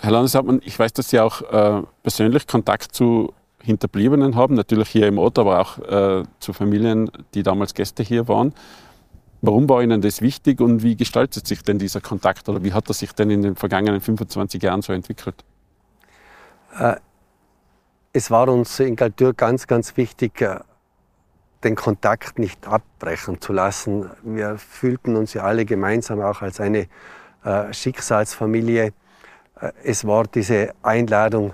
Herr 0.00 0.12
Landeshauptmann, 0.12 0.60
ich 0.64 0.78
weiß, 0.78 0.92
dass 0.94 1.10
Sie 1.10 1.20
auch 1.20 1.42
äh, 1.42 1.82
persönlich 2.02 2.46
Kontakt 2.46 2.94
zu 2.94 3.34
Hinterbliebenen 3.62 4.34
haben, 4.34 4.54
natürlich 4.54 4.88
hier 4.88 5.06
im 5.06 5.18
Ort, 5.18 5.38
aber 5.38 5.60
auch 5.60 5.78
äh, 5.78 6.22
zu 6.38 6.54
Familien, 6.54 7.10
die 7.34 7.42
damals 7.42 7.74
Gäste 7.74 8.02
hier 8.02 8.26
waren. 8.26 8.54
Warum 9.42 9.68
war 9.68 9.82
Ihnen 9.82 10.00
das 10.00 10.22
wichtig 10.22 10.60
und 10.60 10.82
wie 10.82 10.96
gestaltet 10.96 11.46
sich 11.46 11.62
denn 11.62 11.78
dieser 11.78 12.00
Kontakt 12.00 12.48
oder 12.48 12.62
wie 12.64 12.72
hat 12.72 12.88
er 12.88 12.94
sich 12.94 13.12
denn 13.12 13.30
in 13.30 13.42
den 13.42 13.56
vergangenen 13.56 14.00
25 14.00 14.62
Jahren 14.62 14.80
so 14.80 14.92
entwickelt? 14.94 15.44
Äh, 16.78 16.96
es 18.12 18.30
war 18.30 18.48
uns 18.48 18.80
in 18.80 18.96
Galtür 18.96 19.34
ganz, 19.34 19.66
ganz 19.66 19.96
wichtig, 19.96 20.40
äh, 20.40 20.60
den 21.62 21.76
Kontakt 21.76 22.38
nicht 22.38 22.66
abbrechen 22.66 23.40
zu 23.40 23.52
lassen. 23.52 24.10
Wir 24.22 24.56
fühlten 24.58 25.16
uns 25.16 25.34
ja 25.34 25.42
alle 25.42 25.64
gemeinsam 25.64 26.20
auch 26.20 26.42
als 26.42 26.60
eine 26.60 26.88
äh, 27.44 27.72
Schicksalsfamilie. 27.72 28.92
Es 29.84 30.06
war 30.06 30.24
diese 30.24 30.72
Einladung 30.82 31.52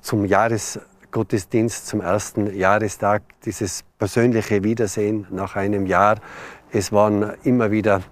zum 0.00 0.24
Jahresgottesdienst, 0.24 1.86
zum 1.86 2.00
ersten 2.00 2.54
Jahrestag, 2.54 3.22
dieses 3.44 3.84
persönliche 3.98 4.64
Wiedersehen 4.64 5.26
nach 5.30 5.54
einem 5.54 5.86
Jahr. 5.86 6.16
Es 6.72 6.90
waren 6.90 7.34
immer 7.44 7.70
wieder 7.70 8.02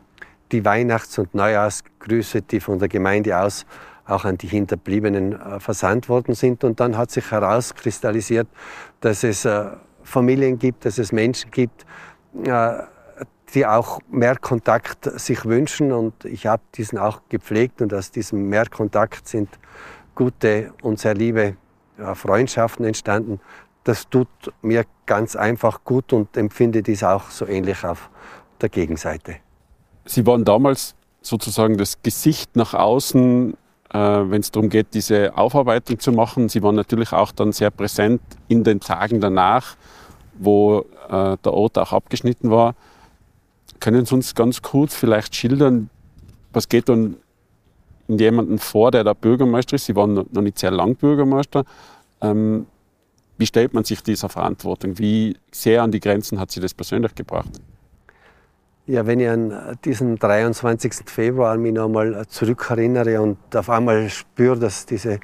die 0.52 0.64
Weihnachts- 0.64 1.18
und 1.18 1.34
Neujahrsgrüße, 1.34 2.42
die 2.42 2.60
von 2.60 2.78
der 2.78 2.88
Gemeinde 2.88 3.38
aus 3.38 3.64
auch 4.06 4.24
an 4.24 4.38
die 4.38 4.48
Hinterbliebenen 4.48 5.40
äh, 5.40 5.60
versandt 5.60 6.08
worden 6.08 6.34
sind. 6.34 6.64
Und 6.64 6.80
dann 6.80 6.96
hat 6.96 7.10
sich 7.10 7.30
herauskristallisiert, 7.30 8.48
dass 9.00 9.24
es 9.24 9.44
äh, 9.44 9.66
Familien 10.02 10.58
gibt, 10.58 10.84
dass 10.84 10.98
es 10.98 11.12
Menschen 11.12 11.50
gibt, 11.50 11.86
äh, 12.44 12.72
die 13.54 13.66
auch 13.66 14.00
mehr 14.10 14.36
Kontakt 14.36 15.04
sich 15.20 15.44
wünschen. 15.44 15.92
Und 15.92 16.24
ich 16.24 16.46
habe 16.46 16.62
diesen 16.74 16.98
auch 16.98 17.20
gepflegt. 17.28 17.82
Und 17.82 17.94
aus 17.94 18.10
diesem 18.10 18.48
Mehrkontakt 18.48 19.28
sind 19.28 19.48
gute 20.14 20.72
und 20.82 20.98
sehr 20.98 21.14
liebe 21.14 21.56
Freundschaften 22.14 22.84
entstanden. 22.84 23.40
Das 23.84 24.08
tut 24.08 24.28
mir 24.62 24.84
ganz 25.06 25.36
einfach 25.36 25.84
gut 25.84 26.12
und 26.12 26.36
empfinde 26.36 26.82
dies 26.82 27.04
auch 27.04 27.30
so 27.30 27.46
ähnlich 27.46 27.84
auf 27.84 28.10
der 28.60 28.68
Gegenseite. 28.68 29.36
Sie 30.04 30.26
waren 30.26 30.44
damals 30.44 30.94
sozusagen 31.20 31.76
das 31.76 32.02
Gesicht 32.02 32.56
nach 32.56 32.74
außen, 32.74 33.54
äh, 33.92 33.98
wenn 33.98 34.40
es 34.40 34.50
darum 34.50 34.68
geht, 34.68 34.94
diese 34.94 35.36
Aufarbeitung 35.36 35.98
zu 35.98 36.12
machen. 36.12 36.48
Sie 36.48 36.62
waren 36.62 36.74
natürlich 36.74 37.12
auch 37.12 37.32
dann 37.32 37.52
sehr 37.52 37.70
präsent 37.70 38.20
in 38.48 38.64
den 38.64 38.80
Tagen 38.80 39.20
danach, 39.20 39.76
wo 40.38 40.86
äh, 41.08 41.36
der 41.44 41.52
Ort 41.52 41.78
auch 41.78 41.92
abgeschnitten 41.92 42.50
war. 42.50 42.74
Können 43.80 44.06
Sie 44.06 44.14
uns 44.14 44.34
ganz 44.34 44.62
kurz 44.62 44.94
vielleicht 44.94 45.34
schildern, 45.34 45.90
was 46.52 46.68
geht 46.68 46.88
dann 46.88 47.16
in 48.08 48.18
jemanden 48.18 48.58
vor, 48.58 48.90
der 48.90 49.04
da 49.04 49.12
Bürgermeister 49.12 49.76
ist? 49.76 49.86
Sie 49.86 49.96
waren 49.96 50.14
noch 50.14 50.42
nicht 50.42 50.58
sehr 50.58 50.70
lang 50.70 50.96
Bürgermeister. 50.96 51.64
Ähm, 52.20 52.66
wie 53.38 53.46
stellt 53.46 53.74
man 53.74 53.84
sich 53.84 54.02
dieser 54.02 54.28
Verantwortung? 54.28 54.98
Wie 54.98 55.36
sehr 55.50 55.82
an 55.82 55.90
die 55.90 56.00
Grenzen 56.00 56.38
hat 56.38 56.50
Sie 56.50 56.60
das 56.60 56.74
persönlich 56.74 57.14
gebracht? 57.14 57.60
Ja, 58.86 59.06
wenn 59.06 59.20
ich 59.20 59.28
an 59.28 59.78
diesen 59.84 60.16
23. 60.16 60.92
Februar 61.06 61.56
mich 61.56 61.72
noch 61.72 61.84
einmal 61.84 62.26
zurückerinnere 62.26 63.22
und 63.22 63.38
auf 63.54 63.70
einmal 63.70 64.08
spüre, 64.08 64.58
dass 64.58 64.86
diese 64.86 65.20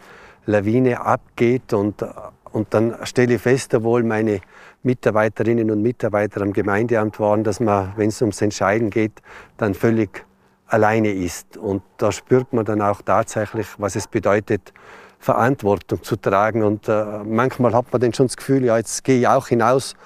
Lawine 0.47 1.01
abgeht 1.01 1.73
und, 1.73 2.05
und 2.53 2.73
dann 2.73 2.95
stelle 3.03 3.35
ich 3.35 3.43
fest, 3.43 3.75
obwohl 3.75 4.05
meine 4.05 4.43
Mitarbeiterinnen 4.85 5.73
und 5.73 5.83
Mitarbeiter 5.83 6.41
am 6.43 6.53
Gemeindeamt 6.53 7.19
waren, 7.19 7.43
dass 7.43 7.59
man, 7.59 7.95
wenn 7.97 8.11
es 8.11 8.23
ums 8.23 8.41
Entscheiden 8.43 8.91
geht, 8.91 9.23
dann 9.57 9.75
völlig 9.75 10.25
alleine 10.69 11.11
ist. 11.11 11.57
Und 11.57 11.83
da 11.97 12.13
spürt 12.13 12.53
man 12.53 12.65
dann 12.65 12.81
auch 12.81 13.03
tatsächlich, 13.03 13.67
was 13.77 13.97
es 13.97 14.07
bedeutet, 14.07 14.73
Verantwortung 15.19 16.05
zu 16.05 16.15
tragen. 16.15 16.63
Und 16.63 16.89
äh, 16.89 17.25
manchmal 17.25 17.75
hat 17.75 17.87
man 17.91 18.01
dann 18.01 18.15
schon 18.15 18.29
das 18.29 18.37
Gefühl, 18.37 18.65
ja, 18.65 18.77
jetzt 18.77 19.03
gehe 19.03 19.19
ich 19.19 19.27
auch 19.27 19.49
hinaus 19.49 19.97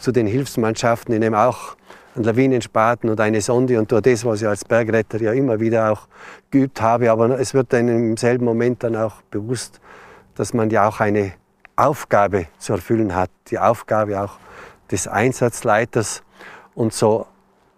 zu 0.00 0.12
den 0.12 0.26
Hilfsmannschaften, 0.26 1.12
ich 1.12 1.20
nehme 1.20 1.38
auch 1.38 1.76
einen 2.14 2.24
Lawinenspaten 2.24 3.08
und 3.08 3.20
eine 3.20 3.40
Sonde 3.40 3.78
und 3.78 3.88
tue 3.88 4.02
das, 4.02 4.24
was 4.24 4.42
ich 4.42 4.48
als 4.48 4.64
Bergretter 4.64 5.20
ja 5.20 5.32
immer 5.32 5.60
wieder 5.60 5.92
auch 5.92 6.08
geübt 6.50 6.80
habe. 6.80 7.10
Aber 7.10 7.38
es 7.38 7.54
wird 7.54 7.72
dann 7.72 7.88
im 7.88 8.16
selben 8.16 8.44
Moment 8.44 8.82
dann 8.82 8.96
auch 8.96 9.22
bewusst, 9.30 9.80
dass 10.34 10.52
man 10.52 10.70
ja 10.70 10.88
auch 10.88 11.00
eine 11.00 11.32
Aufgabe 11.76 12.46
zu 12.58 12.74
erfüllen 12.74 13.14
hat, 13.14 13.30
die 13.48 13.58
Aufgabe 13.58 14.20
auch 14.20 14.38
des 14.90 15.08
Einsatzleiters. 15.08 16.22
Und 16.74 16.92
so 16.92 17.26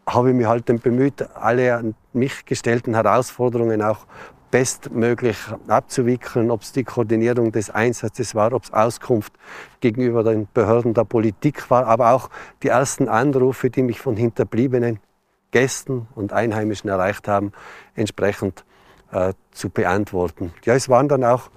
habe 0.06 0.30
ich 0.30 0.34
mich 0.34 0.46
halt 0.46 0.66
bemüht, 0.82 1.24
alle 1.34 1.76
an 1.76 1.94
mich 2.12 2.44
gestellten 2.44 2.94
Herausforderungen 2.94 3.82
auch 3.82 4.06
bestmöglich 4.54 5.36
abzuwickeln, 5.66 6.48
ob 6.52 6.62
es 6.62 6.70
die 6.70 6.84
Koordinierung 6.84 7.50
des 7.50 7.70
Einsatzes 7.70 8.36
war, 8.36 8.52
ob 8.52 8.62
es 8.62 8.72
Auskunft 8.72 9.32
gegenüber 9.80 10.22
den 10.22 10.46
Behörden 10.54 10.94
der 10.94 11.02
Politik 11.02 11.68
war, 11.72 11.88
aber 11.88 12.12
auch 12.12 12.30
die 12.62 12.68
ersten 12.68 13.08
Anrufe, 13.08 13.68
die 13.68 13.82
mich 13.82 14.00
von 14.00 14.14
hinterbliebenen 14.14 15.00
Gästen 15.50 16.06
und 16.14 16.32
Einheimischen 16.32 16.88
erreicht 16.88 17.26
haben, 17.26 17.50
entsprechend 17.96 18.64
äh, 19.10 19.32
zu 19.50 19.70
beantworten. 19.70 20.54
Ja, 20.64 20.74
es 20.74 20.88
waren 20.88 21.08
dann 21.08 21.24
auch 21.24 21.50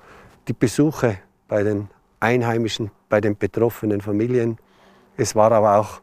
die 0.48 0.54
Besuche 0.54 1.20
bei 1.48 1.62
den 1.62 1.89
Einheimischen, 2.20 2.89
bei 3.10 3.22
den 3.22 3.38
betroffenen 3.38 4.01
Familien. 4.01 4.58
Es 5.18 5.36
war 5.36 5.51
aber 5.51 5.77
auch 5.77 6.01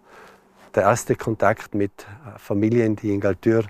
der 0.76 0.84
erste 0.84 1.16
Kontakt 1.16 1.74
mit 1.74 1.90
äh, 2.02 2.38
Familien, 2.38 2.94
die 2.94 3.12
in 3.12 3.18
Galtür 3.18 3.64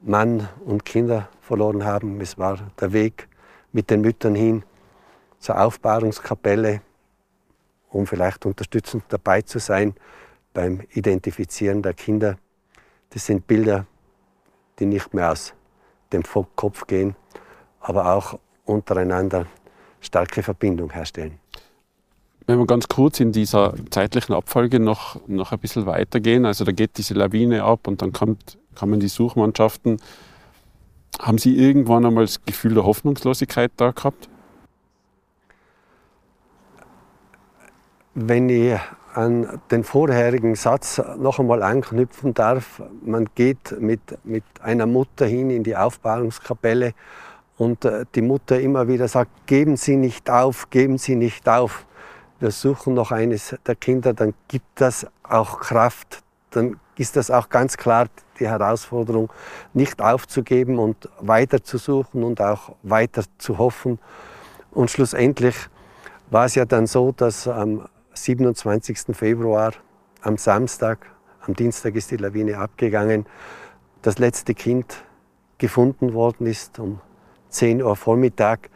Mann 0.00 0.48
und 0.64 0.86
Kinder 0.86 1.28
verloren 1.42 1.84
haben. 1.84 2.20
Es 2.20 2.38
war 2.38 2.58
der 2.80 2.92
Weg 2.92 3.28
mit 3.72 3.90
den 3.90 4.00
Müttern 4.00 4.34
hin 4.34 4.64
zur 5.38 5.60
Aufbahrungskapelle, 5.60 6.80
um 7.90 8.06
vielleicht 8.06 8.46
unterstützend 8.46 9.04
dabei 9.08 9.42
zu 9.42 9.58
sein 9.58 9.94
beim 10.54 10.80
Identifizieren 10.94 11.82
der 11.82 11.94
Kinder. 11.94 12.36
Das 13.10 13.26
sind 13.26 13.46
Bilder, 13.46 13.86
die 14.78 14.86
nicht 14.86 15.12
mehr 15.12 15.32
aus 15.32 15.52
dem 16.12 16.22
Kopf 16.54 16.86
gehen, 16.86 17.16
aber 17.80 18.14
auch 18.14 18.38
untereinander 18.64 19.46
starke 20.00 20.42
Verbindung 20.42 20.90
herstellen. 20.92 21.38
Wenn 22.46 22.58
wir 22.58 22.66
ganz 22.66 22.88
kurz 22.88 23.20
in 23.20 23.32
dieser 23.32 23.74
zeitlichen 23.90 24.34
Abfolge 24.34 24.80
noch, 24.80 25.20
noch 25.28 25.52
ein 25.52 25.58
bisschen 25.58 25.86
weitergehen, 25.86 26.44
also 26.44 26.64
da 26.64 26.72
geht 26.72 26.98
diese 26.98 27.14
Lawine 27.14 27.64
ab 27.64 27.86
und 27.86 28.02
dann 28.02 28.12
kommt, 28.12 28.58
kommen 28.74 29.00
die 29.00 29.08
Suchmannschaften. 29.08 30.00
Haben 31.20 31.38
Sie 31.38 31.56
irgendwann 31.56 32.04
einmal 32.04 32.24
das 32.24 32.44
Gefühl 32.44 32.74
der 32.74 32.84
Hoffnungslosigkeit 32.84 33.72
da 33.76 33.90
gehabt? 33.90 34.28
Wenn 38.14 38.48
ich 38.48 38.78
an 39.14 39.60
den 39.70 39.84
vorherigen 39.84 40.54
Satz 40.54 41.00
noch 41.18 41.38
einmal 41.38 41.62
anknüpfen 41.62 42.34
darf. 42.34 42.82
Man 43.04 43.28
geht 43.34 43.78
mit, 43.78 44.00
mit 44.24 44.44
einer 44.62 44.86
Mutter 44.86 45.26
hin 45.26 45.50
in 45.50 45.62
die 45.62 45.76
Aufbahrungskapelle 45.76 46.94
und 47.58 47.84
äh, 47.84 48.04
die 48.14 48.22
Mutter 48.22 48.60
immer 48.60 48.88
wieder 48.88 49.08
sagt, 49.08 49.46
geben 49.46 49.76
Sie 49.76 49.96
nicht 49.96 50.30
auf, 50.30 50.70
geben 50.70 50.98
Sie 50.98 51.14
nicht 51.14 51.48
auf. 51.48 51.86
Wir 52.40 52.50
suchen 52.50 52.94
noch 52.94 53.12
eines 53.12 53.54
der 53.66 53.76
Kinder, 53.76 54.14
dann 54.14 54.34
gibt 54.48 54.66
das 54.80 55.06
auch 55.22 55.60
Kraft, 55.60 56.22
dann 56.50 56.80
ist 56.96 57.16
das 57.16 57.30
auch 57.30 57.48
ganz 57.48 57.76
klar 57.76 58.06
die 58.38 58.48
Herausforderung, 58.48 59.32
nicht 59.72 60.00
aufzugeben 60.00 60.78
und 60.78 61.08
weiter 61.20 61.62
zu 61.62 61.78
suchen 61.78 62.24
und 62.24 62.40
auch 62.40 62.74
weiter 62.82 63.24
zu 63.38 63.58
hoffen. 63.58 63.98
Und 64.70 64.90
schlussendlich 64.90 65.54
war 66.30 66.46
es 66.46 66.54
ja 66.54 66.64
dann 66.64 66.86
so, 66.86 67.12
dass 67.12 67.46
am 67.46 67.86
27. 68.14 69.16
Februar, 69.16 69.72
am 70.22 70.36
Samstag, 70.36 71.06
am 71.46 71.54
Dienstag 71.54 71.94
ist 71.94 72.10
die 72.10 72.16
Lawine 72.16 72.58
abgegangen, 72.58 73.26
das 74.02 74.18
letzte 74.18 74.54
Kind 74.54 75.04
gefunden 75.58 76.12
worden 76.12 76.46
ist 76.46 76.78
um 76.78 77.00
10 77.50 77.82
Uhr 77.82 77.96
Vormittag. 77.96 78.70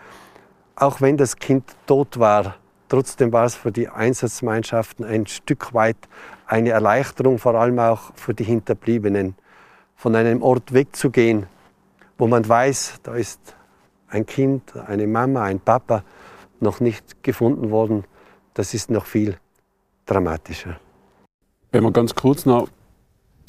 Auch 0.76 1.00
wenn 1.00 1.16
das 1.16 1.36
Kind 1.36 1.64
tot 1.86 2.18
war, 2.18 2.56
trotzdem 2.88 3.32
war 3.32 3.44
es 3.44 3.54
für 3.54 3.72
die 3.72 3.88
Einsatzmannschaften 3.88 5.04
ein 5.04 5.26
Stück 5.26 5.74
weit 5.74 5.96
eine 6.46 6.70
Erleichterung, 6.70 7.38
vor 7.38 7.54
allem 7.54 7.78
auch 7.78 8.12
für 8.14 8.34
die 8.34 8.44
Hinterbliebenen, 8.44 9.34
von 9.94 10.14
einem 10.14 10.42
Ort 10.42 10.72
wegzugehen, 10.72 11.46
wo 12.18 12.26
man 12.26 12.46
weiß, 12.48 13.00
da 13.02 13.14
ist 13.14 13.56
ein 14.08 14.26
Kind, 14.26 14.76
eine 14.76 15.06
Mama, 15.06 15.42
ein 15.42 15.60
Papa 15.60 16.04
noch 16.60 16.80
nicht 16.80 17.22
gefunden 17.22 17.70
worden. 17.70 18.04
Das 18.54 18.74
ist 18.74 18.90
noch 18.90 19.06
viel 19.06 19.36
dramatischer. 20.06 20.78
Wenn 21.72 21.82
wir 21.82 21.92
ganz 21.92 22.14
kurz 22.14 22.46
noch 22.46 22.68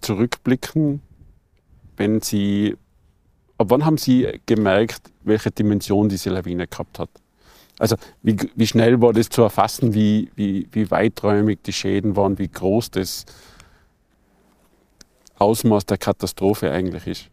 zurückblicken, 0.02 1.02
wenn 1.96 2.22
Sie, 2.22 2.76
ab 3.58 3.68
wann 3.70 3.86
haben 3.86 3.98
Sie 3.98 4.42
gemerkt, 4.46 5.12
welche 5.24 5.52
Dimension 5.52 6.10
diese 6.10 6.30
Lawine 6.30 6.68
gehabt 6.68 7.00
hat? 7.00 7.10
Also 7.80 7.96
wie, 8.24 8.38
wie 8.56 8.68
schnell 8.68 9.02
war 9.02 9.14
das 9.14 9.30
zu 9.30 9.44
erfassen, 9.44 9.94
wie, 9.94 10.32
wie, 10.36 10.68
wie 10.72 10.90
weiträumig 10.90 11.60
die 11.64 11.74
Schäden 11.74 12.16
waren, 12.16 12.40
wie 12.40 12.48
groß 12.48 12.92
das 12.92 13.26
Ausmaß 15.38 15.86
der 15.86 15.98
Katastrophe 15.98 16.72
eigentlich 16.72 17.06
ist? 17.06 17.30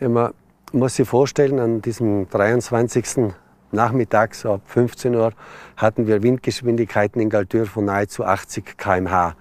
Ja, 0.00 0.08
man 0.08 0.32
muss 0.72 0.96
sich 0.96 1.06
vorstellen, 1.06 1.58
an 1.58 1.82
diesem 1.82 2.28
23. 2.30 3.32
Nachmittag, 3.72 4.34
so 4.34 4.54
ab 4.54 4.62
15 4.66 5.14
Uhr, 5.14 5.32
hatten 5.76 6.06
wir 6.06 6.22
Windgeschwindigkeiten 6.22 7.20
in 7.20 7.28
Galtür 7.28 7.66
von 7.66 7.84
nahezu 7.84 8.24
80 8.24 8.78
km/h. 8.78 9.36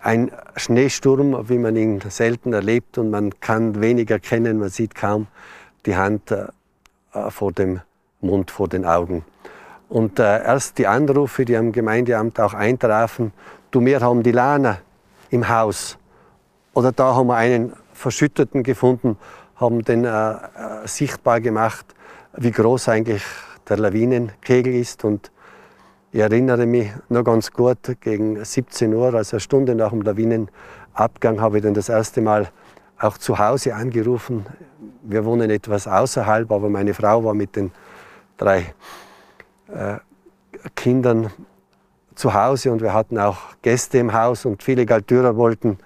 Ein 0.00 0.30
Schneesturm, 0.56 1.48
wie 1.48 1.58
man 1.58 1.76
ihn 1.76 2.00
selten 2.08 2.52
erlebt 2.52 2.98
und 2.98 3.10
man 3.10 3.38
kann 3.40 3.80
wenig 3.80 4.10
erkennen, 4.10 4.58
man 4.58 4.68
sieht 4.68 4.94
kaum 4.94 5.26
die 5.86 5.96
Hand 5.96 6.30
äh, 6.30 6.46
vor 7.30 7.52
dem 7.52 7.80
Mund, 8.20 8.50
vor 8.50 8.68
den 8.68 8.84
Augen. 8.84 9.24
Und 9.94 10.18
äh, 10.18 10.42
erst 10.42 10.78
die 10.78 10.88
Anrufe, 10.88 11.44
die 11.44 11.56
am 11.56 11.70
Gemeindeamt 11.70 12.40
auch 12.40 12.52
eintrafen, 12.52 13.32
du, 13.70 13.80
wir 13.80 14.00
haben 14.00 14.24
die 14.24 14.32
Lana 14.32 14.78
im 15.30 15.48
Haus. 15.48 15.96
Oder 16.72 16.90
da 16.90 17.14
haben 17.14 17.28
wir 17.28 17.36
einen 17.36 17.74
Verschütteten 17.92 18.64
gefunden, 18.64 19.16
haben 19.54 19.84
den 19.84 20.04
äh, 20.04 20.08
äh, 20.08 20.36
sichtbar 20.86 21.40
gemacht, 21.40 21.86
wie 22.36 22.50
groß 22.50 22.88
eigentlich 22.88 23.22
der 23.68 23.76
Lawinenkegel 23.76 24.74
ist. 24.74 25.04
Und 25.04 25.30
ich 26.10 26.18
erinnere 26.18 26.66
mich 26.66 26.90
noch 27.08 27.22
ganz 27.22 27.52
gut, 27.52 27.78
gegen 28.00 28.44
17 28.44 28.92
Uhr, 28.92 29.14
also 29.14 29.36
eine 29.36 29.40
Stunde 29.40 29.76
nach 29.76 29.90
dem 29.90 30.02
Lawinenabgang, 30.02 31.40
habe 31.40 31.58
ich 31.58 31.62
dann 31.62 31.74
das 31.74 31.88
erste 31.88 32.20
Mal 32.20 32.48
auch 32.98 33.16
zu 33.16 33.38
Hause 33.38 33.76
angerufen. 33.76 34.44
Wir 35.02 35.24
wohnen 35.24 35.50
etwas 35.50 35.86
außerhalb, 35.86 36.50
aber 36.50 36.68
meine 36.68 36.94
Frau 36.94 37.22
war 37.22 37.34
mit 37.34 37.54
den 37.54 37.70
drei 38.36 38.74
äh, 39.74 39.98
Kindern 40.76 41.30
zu 42.14 42.32
Hause 42.32 42.70
und 42.70 42.80
wir 42.80 42.92
hatten 42.92 43.18
auch 43.18 43.38
Gäste 43.62 43.98
im 43.98 44.12
Haus 44.12 44.44
und 44.44 44.62
viele 44.62 44.86
Galtürer 44.86 45.36
wollten, 45.36 45.78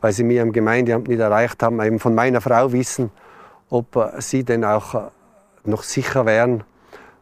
weil 0.00 0.12
sie 0.12 0.24
mir 0.24 0.42
im 0.42 0.52
Gemeindeamt 0.52 1.08
nicht 1.08 1.20
erreicht 1.20 1.62
haben, 1.62 1.80
eben 1.80 2.00
von 2.00 2.14
meiner 2.14 2.40
Frau 2.40 2.72
wissen, 2.72 3.10
ob 3.70 3.94
äh, 3.96 4.20
sie 4.20 4.44
denn 4.44 4.64
auch 4.64 4.94
äh, 4.94 5.00
noch 5.64 5.82
sicher 5.82 6.26
wären. 6.26 6.64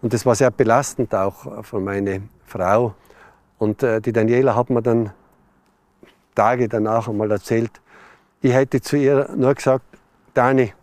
Und 0.03 0.13
das 0.13 0.27
war 0.27 0.35
sehr 0.35 0.51
belastend 0.51 1.15
auch 1.15 1.65
für 1.65 1.81
meine 1.81 2.23
Frau. 2.45 2.95
Und 3.59 3.81
die 3.81 4.13
Daniela 4.13 4.55
hat 4.55 4.69
mir 4.69 4.83
dann 4.83 5.13
Tage 6.35 6.69
danach 6.69 7.09
einmal 7.09 7.31
erzählt, 7.31 7.81
ich 8.43 8.53
hätte 8.53 8.83
zu 8.83 8.97
ihr 8.99 9.31
nur 9.35 9.55
gesagt, 9.55 9.87
Dani, 10.35 10.75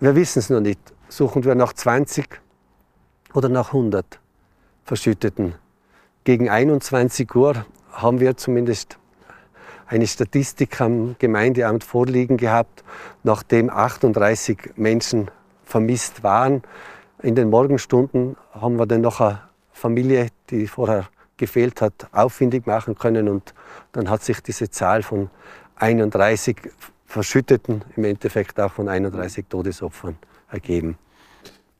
wir 0.00 0.14
wissen 0.14 0.40
es 0.40 0.50
noch 0.50 0.60
nicht. 0.60 0.80
Suchen 1.08 1.44
wir 1.44 1.54
nach 1.54 1.72
20 1.72 2.28
oder 3.36 3.50
nach 3.50 3.68
100 3.68 4.18
Verschütteten. 4.84 5.54
Gegen 6.24 6.48
21 6.48 7.32
Uhr 7.34 7.66
haben 7.92 8.18
wir 8.18 8.36
zumindest 8.38 8.98
eine 9.86 10.06
Statistik 10.06 10.80
am 10.80 11.16
Gemeindeamt 11.18 11.84
vorliegen 11.84 12.38
gehabt, 12.38 12.82
nachdem 13.24 13.68
38 13.68 14.72
Menschen 14.76 15.30
vermisst 15.64 16.22
waren. 16.22 16.62
In 17.22 17.34
den 17.34 17.50
Morgenstunden 17.50 18.36
haben 18.52 18.78
wir 18.78 18.86
dann 18.86 19.02
noch 19.02 19.20
eine 19.20 19.42
Familie, 19.70 20.28
die 20.48 20.66
vorher 20.66 21.06
gefehlt 21.36 21.82
hat, 21.82 22.08
auffindig 22.12 22.66
machen 22.66 22.94
können 22.96 23.28
und 23.28 23.52
dann 23.92 24.08
hat 24.08 24.22
sich 24.22 24.40
diese 24.40 24.70
Zahl 24.70 25.02
von 25.02 25.28
31 25.76 26.56
Verschütteten 27.04 27.84
im 27.96 28.04
Endeffekt 28.04 28.58
auch 28.58 28.72
von 28.72 28.88
31 28.88 29.44
Todesopfern 29.46 30.16
ergeben. 30.50 30.96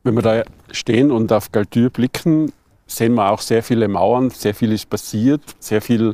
Wenn 0.07 0.15
wir 0.15 0.21
da 0.21 0.43
stehen 0.71 1.11
und 1.11 1.33
auf 1.33 1.51
Galtür 1.51 1.89
blicken, 1.89 2.53
sehen 2.85 3.15
wir 3.15 3.29
auch 3.29 3.41
sehr 3.41 3.61
viele 3.61 3.89
Mauern, 3.89 4.29
sehr 4.29 4.55
viel 4.55 4.71
ist 4.71 4.89
passiert, 4.89 5.41
sehr 5.59 5.81
viel, 5.81 6.13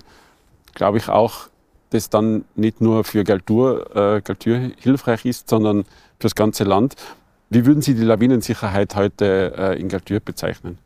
glaube 0.73 0.97
ich, 0.97 1.09
auch, 1.09 1.49
das 1.91 2.09
dann 2.09 2.43
nicht 2.55 2.81
nur 2.81 3.03
für 3.03 3.23
Galtür, 3.23 3.85
äh, 3.95 4.21
Galtür 4.21 4.71
hilfreich 4.79 5.25
ist, 5.25 5.47
sondern 5.47 5.83
für 5.83 6.21
das 6.21 6.33
ganze 6.33 6.63
Land. 6.63 6.95
Wie 7.51 7.67
würden 7.67 7.83
Sie 7.83 7.93
die 7.93 8.01
Lawinensicherheit 8.01 8.95
heute 8.95 9.53
äh, 9.55 9.79
in 9.79 9.89
Galtür 9.89 10.21
bezeichnen? 10.21 10.79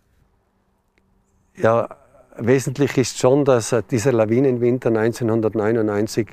Ja, 1.55 1.87
wesentlich 2.35 2.97
ist 2.97 3.19
schon, 3.19 3.45
dass 3.45 3.71
äh, 3.71 3.83
dieser 3.89 4.11
Lawinenwinter 4.11 4.89
1999 4.89 6.27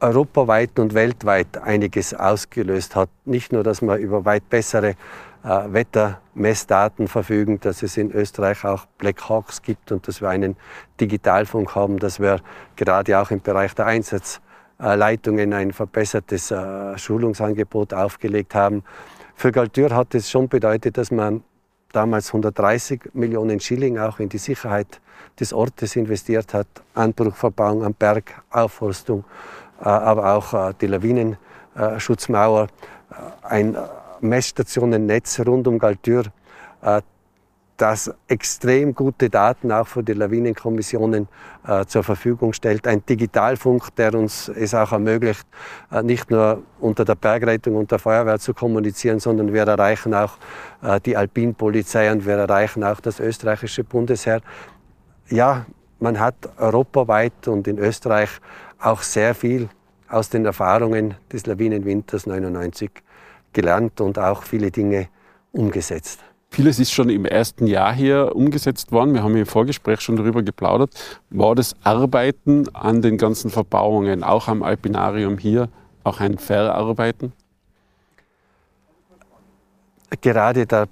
europaweit 0.00 0.78
und 0.78 0.92
weltweit 0.92 1.56
einiges 1.56 2.12
ausgelöst 2.12 2.96
hat. 2.96 3.08
Nicht 3.24 3.50
nur, 3.54 3.62
dass 3.62 3.80
man 3.80 3.98
über 3.98 4.26
weit 4.26 4.46
bessere 4.50 4.94
Wettermessdaten 5.46 7.06
verfügen, 7.06 7.60
dass 7.60 7.84
es 7.84 7.96
in 7.96 8.10
Österreich 8.10 8.64
auch 8.64 8.86
Black 8.98 9.28
Hawks 9.28 9.62
gibt 9.62 9.92
und 9.92 10.08
dass 10.08 10.20
wir 10.20 10.28
einen 10.28 10.56
Digitalfunk 11.00 11.76
haben, 11.76 12.00
dass 12.00 12.18
wir 12.18 12.40
gerade 12.74 13.16
auch 13.20 13.30
im 13.30 13.40
Bereich 13.40 13.72
der 13.74 13.86
Einsatzleitungen 13.86 15.52
ein 15.52 15.72
verbessertes 15.72 16.50
äh, 16.50 16.98
Schulungsangebot 16.98 17.94
aufgelegt 17.94 18.56
haben. 18.56 18.82
Für 19.36 19.52
Galtür 19.52 19.94
hat 19.94 20.16
es 20.16 20.28
schon 20.28 20.48
bedeutet, 20.48 20.98
dass 20.98 21.12
man 21.12 21.44
damals 21.92 22.28
130 22.30 23.10
Millionen 23.12 23.60
Schilling 23.60 23.98
auch 23.98 24.18
in 24.18 24.28
die 24.28 24.38
Sicherheit 24.38 25.00
des 25.38 25.52
Ortes 25.52 25.94
investiert 25.94 26.54
hat, 26.54 26.66
Anbruchverbauung 26.94 27.84
am 27.84 27.94
Berg, 27.94 28.42
Aufforstung, 28.50 29.24
äh, 29.80 29.84
aber 29.84 30.34
auch 30.34 30.72
die 30.72 30.88
Lawinenschutzmauer, 30.88 32.66
ein 33.42 33.76
Messstationennetz 34.20 35.40
rund 35.40 35.68
um 35.68 35.78
Galtür, 35.78 36.24
äh, 36.82 37.02
das 37.76 38.10
extrem 38.26 38.94
gute 38.94 39.28
Daten 39.28 39.70
auch 39.70 39.86
für 39.86 40.02
die 40.02 40.14
Lawinenkommissionen 40.14 41.28
äh, 41.66 41.84
zur 41.84 42.02
Verfügung 42.02 42.54
stellt. 42.54 42.86
Ein 42.86 43.04
Digitalfunk, 43.04 43.94
der 43.96 44.14
uns 44.14 44.48
es 44.48 44.74
auch 44.74 44.92
ermöglicht, 44.92 45.46
äh, 45.92 46.02
nicht 46.02 46.30
nur 46.30 46.62
unter 46.80 47.04
der 47.04 47.16
Bergrettung 47.16 47.76
und 47.76 47.90
der 47.90 47.98
Feuerwehr 47.98 48.38
zu 48.38 48.54
kommunizieren, 48.54 49.20
sondern 49.20 49.52
wir 49.52 49.66
erreichen 49.66 50.14
auch 50.14 50.38
die 51.04 51.16
Alpinpolizei 51.16 52.12
und 52.12 52.26
wir 52.26 52.34
erreichen 52.34 52.84
auch 52.84 53.00
das 53.00 53.18
österreichische 53.18 53.82
Bundesheer. 53.82 54.40
Ja, 55.28 55.66
man 55.98 56.20
hat 56.20 56.36
europaweit 56.58 57.48
und 57.48 57.66
in 57.66 57.78
Österreich 57.78 58.30
auch 58.78 59.02
sehr 59.02 59.34
viel 59.34 59.68
aus 60.08 60.28
den 60.28 60.44
Erfahrungen 60.44 61.14
des 61.32 61.46
Lawinenwinters 61.46 62.26
99 62.26 62.90
gelernt 63.56 64.00
und 64.00 64.18
auch 64.18 64.42
viele 64.44 64.70
Dinge 64.70 65.08
umgesetzt. 65.50 66.20
Vieles 66.50 66.78
ist 66.78 66.92
schon 66.92 67.08
im 67.08 67.24
ersten 67.24 67.66
Jahr 67.66 67.92
hier 67.92 68.36
umgesetzt 68.36 68.92
worden. 68.92 69.14
Wir 69.14 69.22
haben 69.22 69.36
im 69.36 69.46
Vorgespräch 69.46 70.00
schon 70.00 70.16
darüber 70.16 70.42
geplaudert. 70.42 70.90
War 71.30 71.54
das 71.54 71.74
Arbeiten 71.82 72.68
an 72.74 73.02
den 73.02 73.18
ganzen 73.18 73.50
Verbauungen, 73.50 74.22
auch 74.22 74.46
am 74.46 74.62
Alpinarium 74.62 75.38
hier, 75.38 75.68
auch 76.04 76.20
ein 76.20 76.38
Verarbeiten? 76.38 77.32
Gerade 80.20 80.66
der 80.66 80.86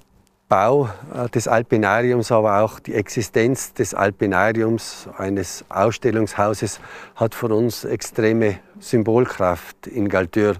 Bau 0.48 0.88
äh, 1.14 1.28
des 1.30 1.48
Alpinariums, 1.48 2.30
aber 2.30 2.60
auch 2.60 2.78
die 2.80 2.94
Existenz 2.94 3.72
des 3.72 3.94
Alpinariums, 3.94 5.08
eines 5.16 5.64
Ausstellungshauses, 5.68 6.80
hat 7.14 7.34
für 7.34 7.48
uns 7.48 7.84
extreme 7.84 8.58
Symbolkraft 8.80 9.86
in 9.86 10.08
Galtür, 10.08 10.56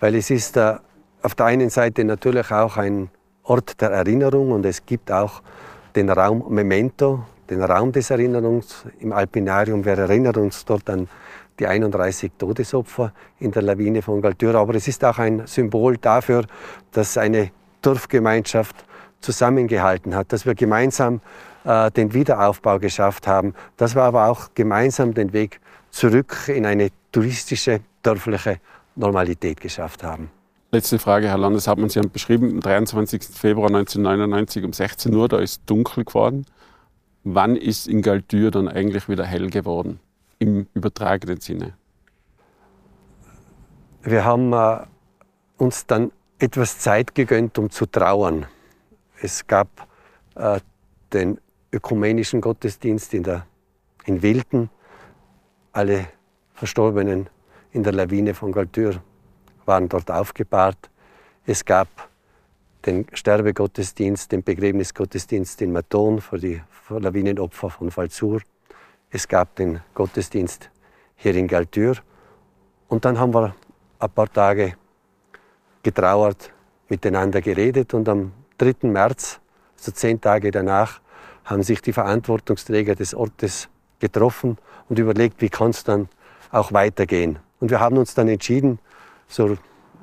weil 0.00 0.16
es 0.16 0.30
ist 0.30 0.56
äh, 0.56 0.76
auf 1.22 1.34
der 1.34 1.46
einen 1.46 1.70
Seite 1.70 2.04
natürlich 2.04 2.50
auch 2.50 2.76
ein 2.76 3.10
Ort 3.42 3.80
der 3.80 3.90
Erinnerung 3.90 4.52
und 4.52 4.66
es 4.66 4.84
gibt 4.84 5.10
auch 5.10 5.42
den 5.96 6.10
Raum 6.10 6.44
Memento, 6.48 7.24
den 7.48 7.62
Raum 7.62 7.92
des 7.92 8.10
Erinnerungs 8.10 8.84
im 9.00 9.12
Alpinarium. 9.12 9.84
Wir 9.84 9.98
erinnern 9.98 10.36
uns 10.36 10.64
dort 10.64 10.88
an 10.90 11.08
die 11.58 11.66
31 11.66 12.32
Todesopfer 12.38 13.12
in 13.40 13.50
der 13.50 13.62
Lawine 13.62 14.02
von 14.02 14.20
Galtür. 14.20 14.54
Aber 14.54 14.74
es 14.74 14.86
ist 14.86 15.04
auch 15.04 15.18
ein 15.18 15.46
Symbol 15.46 15.96
dafür, 15.96 16.44
dass 16.92 17.16
eine 17.16 17.50
Dorfgemeinschaft 17.82 18.76
zusammengehalten 19.20 20.14
hat, 20.14 20.32
dass 20.32 20.46
wir 20.46 20.54
gemeinsam 20.54 21.20
äh, 21.64 21.90
den 21.90 22.14
Wiederaufbau 22.14 22.78
geschafft 22.78 23.26
haben, 23.26 23.54
dass 23.76 23.96
wir 23.96 24.02
aber 24.02 24.26
auch 24.28 24.50
gemeinsam 24.54 25.14
den 25.14 25.32
Weg 25.32 25.60
zurück 25.90 26.48
in 26.48 26.66
eine 26.66 26.90
touristische, 27.10 27.80
dörfliche 28.02 28.60
Normalität 28.94 29.60
geschafft 29.60 30.04
haben. 30.04 30.30
Letzte 30.70 30.98
Frage, 30.98 31.28
Herr 31.28 31.38
Landeshauptmann. 31.38 31.88
Sie 31.88 31.98
haben 31.98 32.10
beschrieben, 32.10 32.50
am 32.50 32.60
23. 32.60 33.22
Februar 33.22 33.68
1999 33.68 34.64
um 34.64 34.74
16 34.74 35.14
Uhr, 35.14 35.26
da 35.26 35.38
ist 35.38 35.62
dunkel 35.64 36.04
geworden. 36.04 36.44
Wann 37.24 37.56
ist 37.56 37.88
in 37.88 38.02
Galtür 38.02 38.50
dann 38.50 38.68
eigentlich 38.68 39.08
wieder 39.08 39.24
hell 39.24 39.48
geworden, 39.48 39.98
im 40.38 40.66
übertragenen 40.74 41.40
Sinne? 41.40 41.72
Wir 44.02 44.26
haben 44.26 44.52
äh, 44.52 44.80
uns 45.56 45.86
dann 45.86 46.12
etwas 46.38 46.78
Zeit 46.78 47.14
gegönnt, 47.14 47.58
um 47.58 47.70
zu 47.70 47.86
trauern. 47.86 48.44
Es 49.22 49.46
gab 49.46 49.88
äh, 50.34 50.60
den 51.14 51.40
ökumenischen 51.72 52.42
Gottesdienst 52.42 53.14
in, 53.14 53.22
der, 53.22 53.46
in 54.04 54.20
Wilden. 54.20 54.68
Alle 55.72 56.08
Verstorbenen 56.52 57.30
in 57.72 57.84
der 57.84 57.94
Lawine 57.94 58.34
von 58.34 58.52
Galtür 58.52 59.00
waren 59.68 59.88
dort 59.88 60.10
aufgebahrt. 60.10 60.90
Es 61.46 61.64
gab 61.64 61.88
den 62.84 63.06
Sterbegottesdienst, 63.12 64.32
den 64.32 64.42
Begräbnisgottesdienst 64.42 65.62
in 65.62 65.72
Maton 65.72 66.20
für 66.20 66.38
die 66.38 66.60
Lawinenopfer 66.88 67.70
von 67.70 67.90
Falzur. 67.90 68.40
Es 69.10 69.28
gab 69.28 69.54
den 69.56 69.80
Gottesdienst 69.94 70.70
hier 71.16 71.34
in 71.34 71.46
Galtür. 71.46 71.96
Und 72.88 73.04
dann 73.04 73.18
haben 73.18 73.34
wir 73.34 73.54
ein 73.98 74.10
paar 74.10 74.32
Tage 74.32 74.74
getrauert, 75.82 76.52
miteinander 76.88 77.40
geredet 77.40 77.94
und 77.94 78.08
am 78.08 78.32
3. 78.58 78.88
März, 78.88 79.40
also 79.76 79.92
zehn 79.92 80.20
Tage 80.20 80.50
danach, 80.50 81.00
haben 81.44 81.62
sich 81.62 81.82
die 81.82 81.92
Verantwortungsträger 81.92 82.94
des 82.94 83.14
Ortes 83.14 83.68
getroffen 84.00 84.58
und 84.88 84.98
überlegt, 84.98 85.40
wie 85.40 85.48
kann 85.48 85.70
es 85.70 85.84
dann 85.84 86.08
auch 86.50 86.72
weitergehen. 86.72 87.38
Und 87.60 87.70
wir 87.70 87.80
haben 87.80 87.98
uns 87.98 88.14
dann 88.14 88.28
entschieden, 88.28 88.78
so 89.28 89.56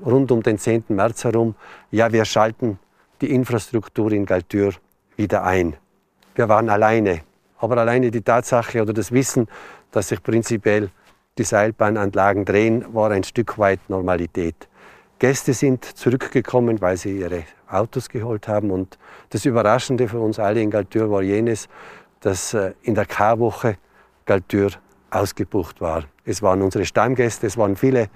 rund 0.05 0.31
um 0.31 0.41
den 0.41 0.57
10. 0.57 0.85
März 0.89 1.23
herum, 1.23 1.55
ja, 1.91 2.11
wir 2.11 2.25
schalten 2.25 2.79
die 3.21 3.31
Infrastruktur 3.31 4.11
in 4.11 4.25
Galtür 4.25 4.73
wieder 5.17 5.43
ein. 5.43 5.75
Wir 6.35 6.49
waren 6.49 6.69
alleine, 6.69 7.21
aber 7.57 7.77
alleine 7.77 8.11
die 8.11 8.21
Tatsache 8.21 8.81
oder 8.81 8.93
das 8.93 9.11
Wissen, 9.11 9.47
dass 9.91 10.09
sich 10.09 10.21
prinzipiell 10.21 10.89
die 11.37 11.43
Seilbahnanlagen 11.43 12.45
drehen, 12.45 12.85
war 12.93 13.11
ein 13.11 13.23
Stück 13.23 13.57
weit 13.57 13.79
Normalität. 13.89 14.67
Gäste 15.19 15.53
sind 15.53 15.85
zurückgekommen, 15.85 16.81
weil 16.81 16.97
sie 16.97 17.19
ihre 17.19 17.43
Autos 17.69 18.09
geholt 18.09 18.47
haben. 18.47 18.71
Und 18.71 18.97
das 19.29 19.45
Überraschende 19.45 20.07
für 20.07 20.19
uns 20.19 20.39
alle 20.39 20.61
in 20.61 20.69
Galtür 20.69 21.09
war 21.09 21.21
jenes, 21.21 21.69
dass 22.19 22.53
äh, 22.53 22.73
in 22.83 22.95
der 22.95 23.05
Karwoche 23.05 23.77
Galtür 24.25 24.71
ausgebucht 25.11 25.79
war. 25.79 26.03
Es 26.25 26.41
waren 26.41 26.61
unsere 26.61 26.85
Stammgäste, 26.85 27.47
es 27.47 27.57
waren 27.57 27.75
viele 27.75 28.09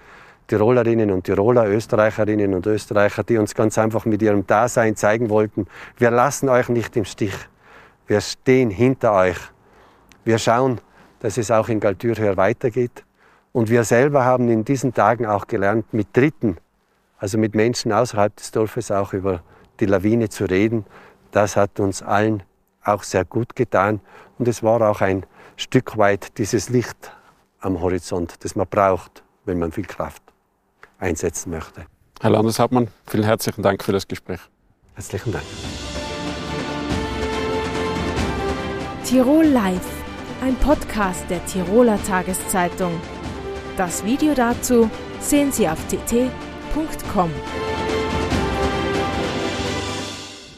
Tirolerinnen 0.50 1.12
und 1.12 1.24
Tiroler, 1.24 1.68
Österreicherinnen 1.68 2.54
und 2.54 2.66
Österreicher, 2.66 3.24
die 3.24 3.38
uns 3.38 3.56
ganz 3.56 3.78
einfach 3.78 4.06
mit 4.06 4.22
ihrem 4.22 4.46
Dasein 4.46 4.96
zeigen 4.96 5.30
wollten, 5.30 5.68
wir 5.98 6.12
lassen 6.12 6.50
euch 6.50 6.68
nicht 6.70 6.98
im 6.98 7.06
Stich. 7.06 7.36
Wir 8.08 8.20
stehen 8.20 8.70
hinter 8.70 9.14
euch. 9.14 9.38
Wir 10.26 10.40
schauen, 10.40 10.82
dass 11.20 11.38
es 11.38 11.52
auch 11.52 11.70
in 11.70 11.80
Galtür 11.80 12.36
weitergeht. 12.36 13.06
Und 13.52 13.70
wir 13.70 13.84
selber 13.84 14.26
haben 14.26 14.50
in 14.50 14.66
diesen 14.66 14.94
Tagen 14.94 15.26
auch 15.26 15.48
gelernt, 15.48 15.94
mit 15.94 16.16
Dritten 16.18 16.58
also 17.20 17.38
mit 17.38 17.54
Menschen 17.54 17.92
außerhalb 17.92 18.36
des 18.36 18.52
Dorfes 18.52 18.92
auch 18.92 19.14
über 19.14 19.44
die 19.80 19.86
Lawine 19.86 20.30
zu 20.30 20.46
reden. 20.46 20.86
Das 21.32 21.56
hat 21.56 21.80
uns 21.80 22.02
allen 22.02 22.44
auch 22.84 23.04
sehr 23.04 23.26
gut 23.26 23.56
getan. 23.56 24.00
Und 24.38 24.48
es 24.48 24.64
war 24.64 24.82
auch 24.82 25.02
ein 25.02 25.26
Stück 25.58 25.98
weit 25.98 26.38
dieses 26.38 26.70
Licht 26.70 27.12
am 27.60 27.82
Horizont, 27.82 28.44
das 28.44 28.56
man 28.56 28.68
braucht, 28.68 29.24
wenn 29.46 29.60
man 29.60 29.72
viel 29.72 29.86
Kraft 29.86 30.29
einsetzen 31.00 31.52
möchte. 31.52 31.86
Herr 32.22 32.30
Landeshauptmann, 32.30 32.90
vielen 33.08 33.24
herzlichen 33.24 33.62
Dank 33.62 33.84
für 33.84 33.94
das 33.94 34.08
Gespräch. 34.08 34.40
Herzlichen 34.96 35.32
Dank. 35.32 35.46
Tirol 39.06 39.46
Live, 39.46 39.88
ein 40.42 40.56
Podcast 40.56 41.24
der 41.30 41.44
Tiroler 41.46 41.98
Tageszeitung. 42.04 43.00
Das 43.78 44.04
Video 44.04 44.34
dazu 44.34 44.90
sehen 45.22 45.52
Sie 45.52 45.68
auf 45.68 45.80
tt.com. 45.88 47.32